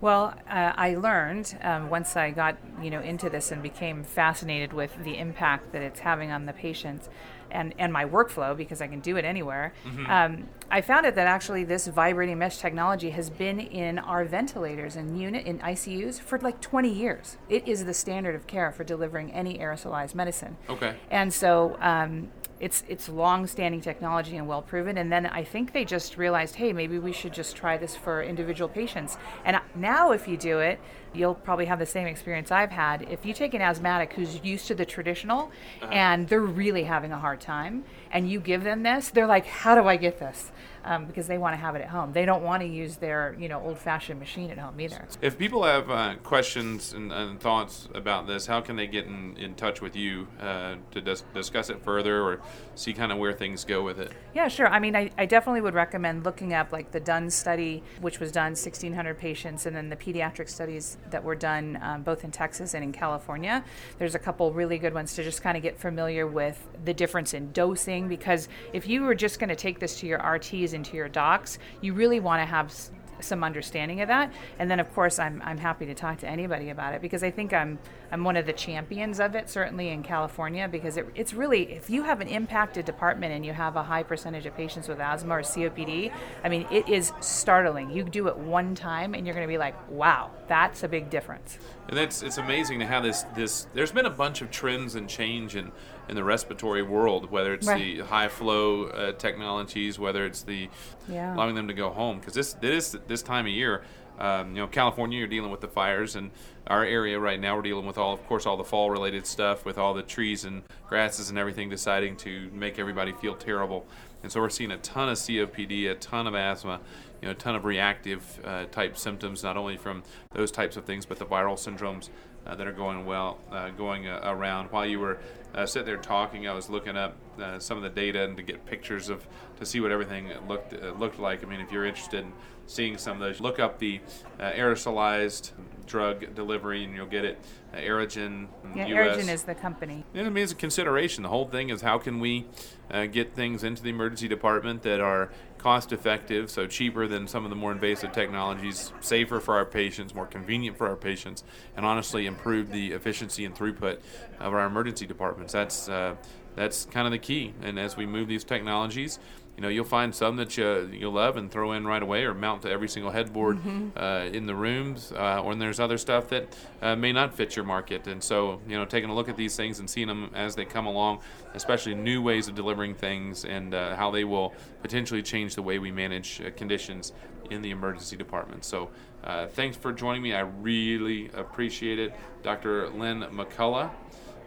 Well, 0.00 0.32
uh, 0.48 0.72
I 0.76 0.94
learned 0.94 1.58
um, 1.60 1.90
once 1.90 2.16
I 2.16 2.30
got 2.30 2.56
you 2.80 2.88
know 2.88 3.00
into 3.00 3.28
this 3.28 3.50
and 3.50 3.60
became 3.60 4.04
fascinated 4.04 4.72
with 4.72 4.96
the 5.02 5.18
impact 5.18 5.72
that 5.72 5.82
it's 5.82 5.98
having 5.98 6.30
on 6.30 6.46
the 6.46 6.52
patients, 6.52 7.08
and 7.50 7.74
and 7.78 7.92
my 7.92 8.04
workflow 8.04 8.56
because 8.56 8.80
I 8.80 8.86
can 8.86 9.00
do 9.00 9.16
it 9.16 9.24
anywhere. 9.24 9.74
Mm-hmm. 9.84 10.08
Um, 10.08 10.48
I 10.70 10.82
found 10.82 11.04
it 11.04 11.16
that 11.16 11.26
actually 11.26 11.64
this 11.64 11.88
vibrating 11.88 12.38
mesh 12.38 12.58
technology 12.58 13.10
has 13.10 13.28
been 13.28 13.58
in 13.58 13.98
our 13.98 14.24
ventilators 14.24 14.94
and 14.94 15.20
unit 15.20 15.46
in 15.46 15.58
ICUs 15.58 16.20
for 16.20 16.38
like 16.38 16.60
20 16.60 16.92
years. 16.92 17.38
It 17.48 17.66
is 17.66 17.86
the 17.86 17.94
standard 17.94 18.34
of 18.34 18.46
care 18.46 18.70
for 18.70 18.84
delivering 18.84 19.32
any 19.32 19.58
aerosolized 19.58 20.14
medicine. 20.14 20.58
Okay. 20.68 20.94
And 21.10 21.32
so 21.32 21.76
um, 21.80 22.28
it's 22.60 22.82
it's 22.88 23.08
long-standing 23.08 23.80
technology 23.80 24.36
and 24.36 24.48
well 24.48 24.62
proven 24.62 24.98
and 24.98 25.12
then 25.12 25.26
i 25.26 25.44
think 25.44 25.72
they 25.72 25.84
just 25.84 26.16
realized 26.16 26.56
hey 26.56 26.72
maybe 26.72 26.98
we 26.98 27.12
should 27.12 27.32
just 27.32 27.56
try 27.56 27.76
this 27.76 27.96
for 27.96 28.22
individual 28.22 28.68
patients. 28.68 29.16
And 29.44 29.60
now 29.74 30.12
if 30.12 30.26
you 30.28 30.36
do 30.36 30.58
it 30.58 30.80
you'll 31.14 31.34
probably 31.34 31.64
have 31.64 31.78
the 31.78 31.86
same 31.86 32.06
experience 32.06 32.50
i've 32.50 32.70
had. 32.70 33.02
If 33.10 33.24
you 33.24 33.32
take 33.32 33.54
an 33.54 33.62
asthmatic 33.62 34.12
who's 34.12 34.42
used 34.44 34.66
to 34.68 34.74
the 34.74 34.84
traditional 34.84 35.50
uh-huh. 35.82 35.92
and 35.92 36.28
they're 36.28 36.40
really 36.40 36.84
having 36.84 37.12
a 37.12 37.18
hard 37.18 37.40
time 37.40 37.84
and 38.10 38.30
you 38.30 38.40
give 38.40 38.64
them 38.64 38.82
this 38.82 39.10
they're 39.10 39.26
like 39.26 39.46
how 39.46 39.74
do 39.74 39.86
i 39.86 39.96
get 39.96 40.18
this 40.18 40.50
um, 40.84 41.06
because 41.06 41.26
they 41.26 41.38
want 41.38 41.54
to 41.54 41.56
have 41.56 41.74
it 41.74 41.82
at 41.82 41.88
home. 41.88 42.12
They 42.12 42.24
don't 42.24 42.42
want 42.42 42.62
to 42.62 42.68
use 42.68 42.96
their 42.96 43.36
you 43.38 43.48
know 43.48 43.60
old-fashioned 43.60 44.18
machine 44.18 44.50
at 44.50 44.58
home 44.58 44.80
either. 44.80 45.06
If 45.20 45.38
people 45.38 45.64
have 45.64 45.90
uh, 45.90 46.16
questions 46.22 46.92
and, 46.92 47.12
and, 47.12 47.38
thoughts 47.38 47.88
about 47.94 48.26
this, 48.26 48.46
how 48.46 48.60
can 48.60 48.76
they 48.76 48.86
get 48.86 49.06
in, 49.06 49.36
in 49.36 49.54
touch 49.54 49.80
with 49.80 49.94
you 49.94 50.26
uh, 50.40 50.76
to 50.90 51.00
dis- 51.00 51.24
discuss 51.34 51.70
it 51.70 51.80
further 51.82 52.20
or 52.22 52.40
see 52.74 52.92
kind 52.92 53.12
of 53.12 53.18
where 53.18 53.32
things 53.32 53.64
go 53.64 53.82
with 53.82 54.00
it? 54.00 54.12
Yeah, 54.34 54.48
sure. 54.48 54.66
I 54.66 54.80
mean, 54.80 54.96
I, 54.96 55.10
I 55.16 55.26
definitely 55.26 55.60
would 55.60 55.74
recommend 55.74 56.24
looking 56.24 56.52
up 56.52 56.72
like 56.72 56.90
the 56.90 57.00
Dunne 57.00 57.30
study, 57.30 57.82
which 58.00 58.18
was 58.18 58.32
done 58.32 58.52
1,600 58.52 59.18
patients, 59.18 59.66
and 59.66 59.76
then 59.76 59.88
the 59.88 59.96
pediatric 59.96 60.48
studies 60.48 60.98
that 61.10 61.22
were 61.22 61.34
done 61.34 61.78
um, 61.82 62.02
both 62.02 62.24
in 62.24 62.30
Texas 62.30 62.74
and 62.74 62.82
in 62.82 62.92
California. 62.92 63.64
There's 63.98 64.14
a 64.14 64.18
couple 64.18 64.52
really 64.52 64.78
good 64.78 64.94
ones 64.94 65.14
to 65.14 65.24
just 65.24 65.42
kind 65.42 65.56
of 65.56 65.62
get 65.62 65.78
familiar 65.78 66.26
with 66.26 66.66
the 66.84 66.94
difference 66.94 67.34
in 67.34 67.52
dosing 67.52 68.08
because 68.08 68.48
if 68.72 68.86
you 68.86 69.02
were 69.02 69.14
just 69.14 69.38
going 69.38 69.48
to 69.48 69.56
take 69.56 69.78
this 69.78 70.00
to 70.00 70.06
your 70.06 70.18
RTs 70.18 70.67
into 70.72 70.96
your 70.96 71.08
docs, 71.08 71.58
you 71.80 71.94
really 71.94 72.20
want 72.20 72.40
to 72.40 72.46
have 72.46 72.72
some 73.20 73.44
understanding 73.44 74.00
of 74.00 74.08
that. 74.08 74.32
And 74.58 74.70
then, 74.70 74.80
of 74.80 74.92
course, 74.94 75.18
I'm, 75.18 75.42
I'm 75.44 75.58
happy 75.58 75.86
to 75.86 75.94
talk 75.94 76.18
to 76.18 76.28
anybody 76.28 76.70
about 76.70 76.94
it 76.94 77.02
because 77.02 77.22
I 77.22 77.30
think 77.30 77.52
I'm 77.52 77.78
I'm 78.10 78.24
one 78.24 78.38
of 78.38 78.46
the 78.46 78.54
champions 78.54 79.20
of 79.20 79.34
it, 79.34 79.50
certainly 79.50 79.90
in 79.90 80.02
California, 80.02 80.66
because 80.66 80.96
it, 80.96 81.06
it's 81.14 81.34
really 81.34 81.72
if 81.72 81.90
you 81.90 82.04
have 82.04 82.22
an 82.22 82.28
impacted 82.28 82.86
department 82.86 83.34
and 83.34 83.44
you 83.44 83.52
have 83.52 83.76
a 83.76 83.82
high 83.82 84.02
percentage 84.02 84.46
of 84.46 84.56
patients 84.56 84.88
with 84.88 84.98
asthma 84.98 85.36
or 85.36 85.42
COPD, 85.42 86.10
I 86.42 86.48
mean, 86.48 86.66
it 86.70 86.88
is 86.88 87.12
startling. 87.20 87.90
You 87.90 88.04
do 88.04 88.28
it 88.28 88.36
one 88.36 88.74
time 88.74 89.14
and 89.14 89.26
you're 89.26 89.34
going 89.34 89.46
to 89.46 89.52
be 89.52 89.58
like, 89.58 89.74
wow, 89.90 90.30
that's 90.46 90.82
a 90.84 90.88
big 90.88 91.10
difference. 91.10 91.58
And 91.88 91.98
it's 91.98 92.22
it's 92.22 92.38
amazing 92.38 92.78
to 92.80 92.86
have 92.86 93.02
this 93.02 93.22
this. 93.34 93.66
There's 93.74 93.92
been 93.92 94.06
a 94.06 94.10
bunch 94.10 94.40
of 94.40 94.50
trends 94.50 94.94
and 94.94 95.08
change 95.08 95.56
in 95.56 95.72
in 96.08 96.14
the 96.14 96.24
respiratory 96.24 96.82
world, 96.82 97.30
whether 97.30 97.52
it's 97.54 97.66
right. 97.66 97.98
the 97.98 98.04
high 98.04 98.28
flow 98.28 98.84
uh, 98.84 99.12
technologies, 99.12 99.98
whether 99.98 100.24
it's 100.24 100.42
the 100.42 100.68
yeah. 101.08 101.34
allowing 101.34 101.54
them 101.54 101.68
to 101.68 101.74
go 101.74 101.90
home, 101.90 102.18
because 102.18 102.34
this 102.34 102.54
this 102.54 102.96
this 103.06 103.22
time 103.22 103.46
of 103.46 103.52
year. 103.52 103.82
Um, 104.18 104.56
you 104.56 104.62
know, 104.62 104.66
California, 104.66 105.16
you're 105.16 105.28
dealing 105.28 105.52
with 105.52 105.60
the 105.60 105.68
fires, 105.68 106.16
and 106.16 106.32
our 106.66 106.84
area 106.84 107.20
right 107.20 107.38
now, 107.38 107.54
we're 107.54 107.62
dealing 107.62 107.86
with 107.86 107.98
all, 107.98 108.12
of 108.12 108.26
course, 108.26 108.46
all 108.46 108.56
the 108.56 108.64
fall-related 108.64 109.24
stuff, 109.24 109.64
with 109.64 109.78
all 109.78 109.94
the 109.94 110.02
trees 110.02 110.44
and 110.44 110.64
grasses 110.88 111.30
and 111.30 111.38
everything 111.38 111.68
deciding 111.70 112.16
to 112.16 112.50
make 112.52 112.80
everybody 112.80 113.12
feel 113.12 113.36
terrible. 113.36 113.86
And 114.24 114.32
so 114.32 114.40
we're 114.40 114.50
seeing 114.50 114.72
a 114.72 114.78
ton 114.78 115.08
of 115.08 115.18
COPD, 115.18 115.88
a 115.88 115.94
ton 115.94 116.26
of 116.26 116.34
asthma, 116.34 116.80
you 117.20 117.26
know, 117.26 117.32
a 117.32 117.34
ton 117.34 117.54
of 117.54 117.64
reactive 117.64 118.40
uh, 118.44 118.66
type 118.66 118.96
symptoms, 118.96 119.42
not 119.42 119.56
only 119.56 119.76
from 119.76 120.02
those 120.32 120.50
types 120.50 120.76
of 120.76 120.84
things, 120.84 121.06
but 121.06 121.18
the 121.18 121.26
viral 121.26 121.54
syndromes 121.54 122.10
uh, 122.46 122.54
that 122.54 122.66
are 122.66 122.72
going 122.72 123.04
well, 123.04 123.38
uh, 123.50 123.70
going 123.70 124.06
uh, 124.06 124.20
around. 124.24 124.70
While 124.70 124.86
you 124.86 125.00
were 125.00 125.18
uh, 125.54 125.66
sitting 125.66 125.86
there 125.86 125.96
talking, 125.96 126.48
I 126.48 126.54
was 126.54 126.70
looking 126.70 126.96
up 126.96 127.16
uh, 127.40 127.58
some 127.58 127.76
of 127.76 127.82
the 127.82 127.90
data 127.90 128.24
and 128.24 128.36
to 128.36 128.42
get 128.42 128.64
pictures 128.66 129.08
of 129.08 129.26
to 129.58 129.66
see 129.66 129.80
what 129.80 129.90
everything 129.90 130.30
looked 130.46 130.72
looked 130.98 131.18
like. 131.18 131.42
I 131.42 131.46
mean, 131.46 131.60
if 131.60 131.72
you're 131.72 131.86
interested 131.86 132.24
in 132.24 132.32
seeing 132.66 132.98
some 132.98 133.14
of 133.14 133.20
those, 133.20 133.40
look 133.40 133.58
up 133.58 133.78
the 133.78 134.00
aerosolized 134.38 135.52
drug 135.88 136.34
delivery, 136.34 136.84
and 136.84 136.94
you'll 136.94 137.06
get 137.06 137.24
it. 137.24 137.38
Uh, 137.72 137.78
Aerogen. 137.78 138.46
Yeah, 138.76 138.86
US. 138.86 139.16
Aerogen 139.16 139.28
is 139.28 139.42
the 139.42 139.54
company. 139.54 140.04
And 140.14 140.26
I 140.26 140.30
mean, 140.30 140.44
it's 140.44 140.52
a 140.52 140.56
consideration. 140.56 141.22
The 141.24 141.30
whole 141.30 141.46
thing 141.48 141.70
is 141.70 141.80
how 141.80 141.98
can 141.98 142.20
we 142.20 142.46
uh, 142.90 143.06
get 143.06 143.34
things 143.34 143.64
into 143.64 143.82
the 143.82 143.90
emergency 143.90 144.28
department 144.28 144.82
that 144.82 145.00
are 145.00 145.30
cost 145.58 145.92
effective, 145.92 146.50
so 146.50 146.66
cheaper 146.66 147.06
than 147.06 147.26
some 147.26 147.44
of 147.44 147.50
the 147.50 147.56
more 147.56 147.72
invasive 147.72 148.12
technologies, 148.12 148.92
safer 149.00 149.40
for 149.40 149.56
our 149.56 149.64
patients, 149.64 150.14
more 150.14 150.26
convenient 150.26 150.76
for 150.76 150.88
our 150.88 150.96
patients, 150.96 151.44
and 151.76 151.84
honestly 151.84 152.26
improve 152.26 152.70
the 152.70 152.92
efficiency 152.92 153.44
and 153.44 153.54
throughput 153.54 153.98
of 154.40 154.54
our 154.54 154.66
emergency 154.66 155.06
departments. 155.06 155.52
That's 155.52 155.88
uh, 155.88 156.14
that's 156.58 156.84
kind 156.86 157.06
of 157.06 157.12
the 157.12 157.18
key. 157.18 157.54
And 157.62 157.78
as 157.78 157.96
we 157.96 158.04
move 158.06 158.28
these 158.28 158.44
technologies, 158.44 159.18
you 159.56 159.62
know, 159.62 159.68
you'll 159.68 159.84
find 159.84 160.14
some 160.14 160.36
that 160.36 160.56
you, 160.56 160.88
you'll 160.92 161.12
love 161.12 161.36
and 161.36 161.50
throw 161.50 161.72
in 161.72 161.84
right 161.84 162.02
away 162.02 162.22
or 162.24 162.32
mount 162.32 162.62
to 162.62 162.70
every 162.70 162.88
single 162.88 163.10
headboard 163.10 163.58
Mm-hmm. 163.58 163.98
uh, 163.98 164.24
in 164.36 164.46
the 164.46 164.54
rooms. 164.54 165.12
Uh, 165.12 165.42
or 165.42 165.54
there's 165.56 165.80
other 165.80 165.98
stuff 165.98 166.28
that 166.28 166.56
uh, 166.80 166.94
may 166.94 167.12
not 167.12 167.34
fit 167.34 167.56
your 167.56 167.64
market. 167.64 168.06
And 168.06 168.22
so, 168.22 168.60
you 168.68 168.76
know, 168.76 168.84
taking 168.84 169.10
a 169.10 169.14
look 169.14 169.28
at 169.28 169.36
these 169.36 169.56
things 169.56 169.80
and 169.80 169.90
seeing 169.90 170.06
them 170.06 170.30
as 170.34 170.54
they 170.54 170.64
come 170.64 170.86
along, 170.86 171.20
especially 171.54 171.94
new 171.96 172.22
ways 172.22 172.46
of 172.46 172.54
delivering 172.54 172.94
things 172.94 173.44
and 173.44 173.74
uh, 173.74 173.96
how 173.96 174.10
they 174.12 174.22
will 174.24 174.52
potentially 174.82 175.22
change 175.22 175.54
the 175.56 175.62
way 175.62 175.78
we 175.80 175.90
manage 175.90 176.40
uh, 176.40 176.50
conditions 176.56 177.12
in 177.50 177.60
the 177.62 177.70
emergency 177.70 178.16
department. 178.16 178.64
So, 178.64 178.90
uh, 179.24 179.48
thanks 179.48 179.76
for 179.76 179.92
joining 179.92 180.22
me. 180.22 180.34
I 180.34 180.40
really 180.40 181.30
appreciate 181.34 181.98
it. 181.98 182.14
Dr. 182.44 182.88
Lynn 182.90 183.22
McCullough. 183.32 183.90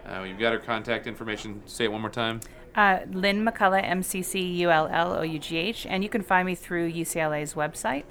Uh, 0.05 0.24
you've 0.24 0.39
got 0.39 0.53
her 0.53 0.60
contact 0.60 1.08
information. 1.08 1.62
Say 1.65 1.86
it 1.86 1.91
one 1.91 2.01
more 2.01 2.10
time. 2.10 2.41
Uh, 2.75 3.00
Lynn 3.12 3.46
McCullough, 3.46 3.84
M 3.84 4.01
C 4.01 4.22
C 4.22 4.39
U 4.39 4.72
L 4.72 4.88
L 4.91 5.13
O 5.13 5.22
U 5.22 5.39
G 5.39 5.58
H, 5.58 5.86
and 5.86 6.03
you 6.03 6.10
can 6.10 6.22
find 6.22 6.46
me 6.46 6.55
through 6.55 6.91
UCLA's 6.91 7.53
website. 7.53 8.03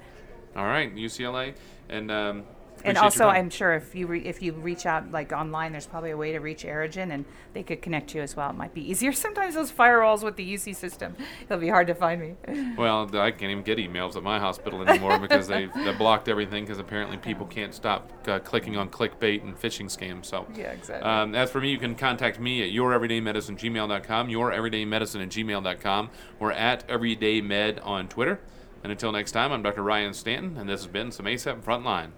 All 0.55 0.65
right, 0.65 0.93
UCLA, 0.95 1.55
and 1.89 2.11
um, 2.11 2.43
And 2.83 2.97
also. 2.97 3.27
I'm 3.27 3.49
sure 3.49 3.73
if 3.73 3.95
you 3.95 4.07
re- 4.07 4.25
if 4.25 4.41
you 4.41 4.53
reach 4.53 4.85
out 4.85 5.11
like 5.11 5.31
online, 5.31 5.71
there's 5.71 5.87
probably 5.87 6.11
a 6.11 6.17
way 6.17 6.31
to 6.31 6.39
reach 6.39 6.63
Aerogen, 6.63 7.11
and 7.11 7.25
they 7.53 7.63
could 7.63 7.81
connect 7.81 8.13
you 8.15 8.21
as 8.21 8.35
well. 8.35 8.49
It 8.49 8.55
might 8.55 8.73
be 8.73 8.89
easier 8.89 9.11
sometimes 9.21 9.55
those 9.55 9.71
firewalls 9.71 10.23
with 10.23 10.35
the 10.35 10.53
UC 10.53 10.75
system. 10.75 11.15
It'll 11.43 11.59
be 11.59 11.69
hard 11.69 11.87
to 11.87 11.95
find 11.95 12.21
me. 12.21 12.35
Well, 12.77 13.09
I 13.15 13.31
can't 13.31 13.51
even 13.51 13.63
get 13.63 13.77
emails 13.77 14.15
at 14.15 14.23
my 14.23 14.39
hospital 14.39 14.81
anymore 14.87 15.19
because 15.19 15.47
they've, 15.47 15.71
they 15.75 15.93
blocked 15.93 16.29
everything 16.29 16.63
because 16.63 16.79
apparently 16.79 17.17
people 17.17 17.45
can't 17.45 17.73
stop 17.73 18.11
uh, 18.27 18.39
clicking 18.39 18.77
on 18.77 18.89
clickbait 18.89 19.43
and 19.43 19.59
phishing 19.59 19.85
scams. 19.85 20.25
So, 20.25 20.47
Yeah, 20.55 20.71
exactly. 20.71 21.09
Um, 21.09 21.35
as 21.35 21.51
for 21.51 21.59
me, 21.59 21.69
you 21.69 21.77
can 21.77 21.95
contact 21.95 22.39
me 22.39 22.63
at 22.63 22.69
youreverydaymedicine@gmail.com, 22.73 24.29
youreverydaymedicine 24.29 25.21
at 25.21 25.29
gmail.com, 25.29 26.09
or 26.39 26.51
at 26.51 26.87
everydaymed 26.87 27.85
on 27.85 28.07
Twitter. 28.07 28.39
And 28.83 28.91
until 28.91 29.11
next 29.11 29.31
time, 29.31 29.51
I'm 29.51 29.61
Dr. 29.61 29.83
Ryan 29.83 30.13
Stanton, 30.13 30.57
and 30.57 30.67
this 30.67 30.81
has 30.81 30.87
been 30.87 31.11
some 31.11 31.27
ACEP 31.27 31.61
Frontline. 31.63 32.11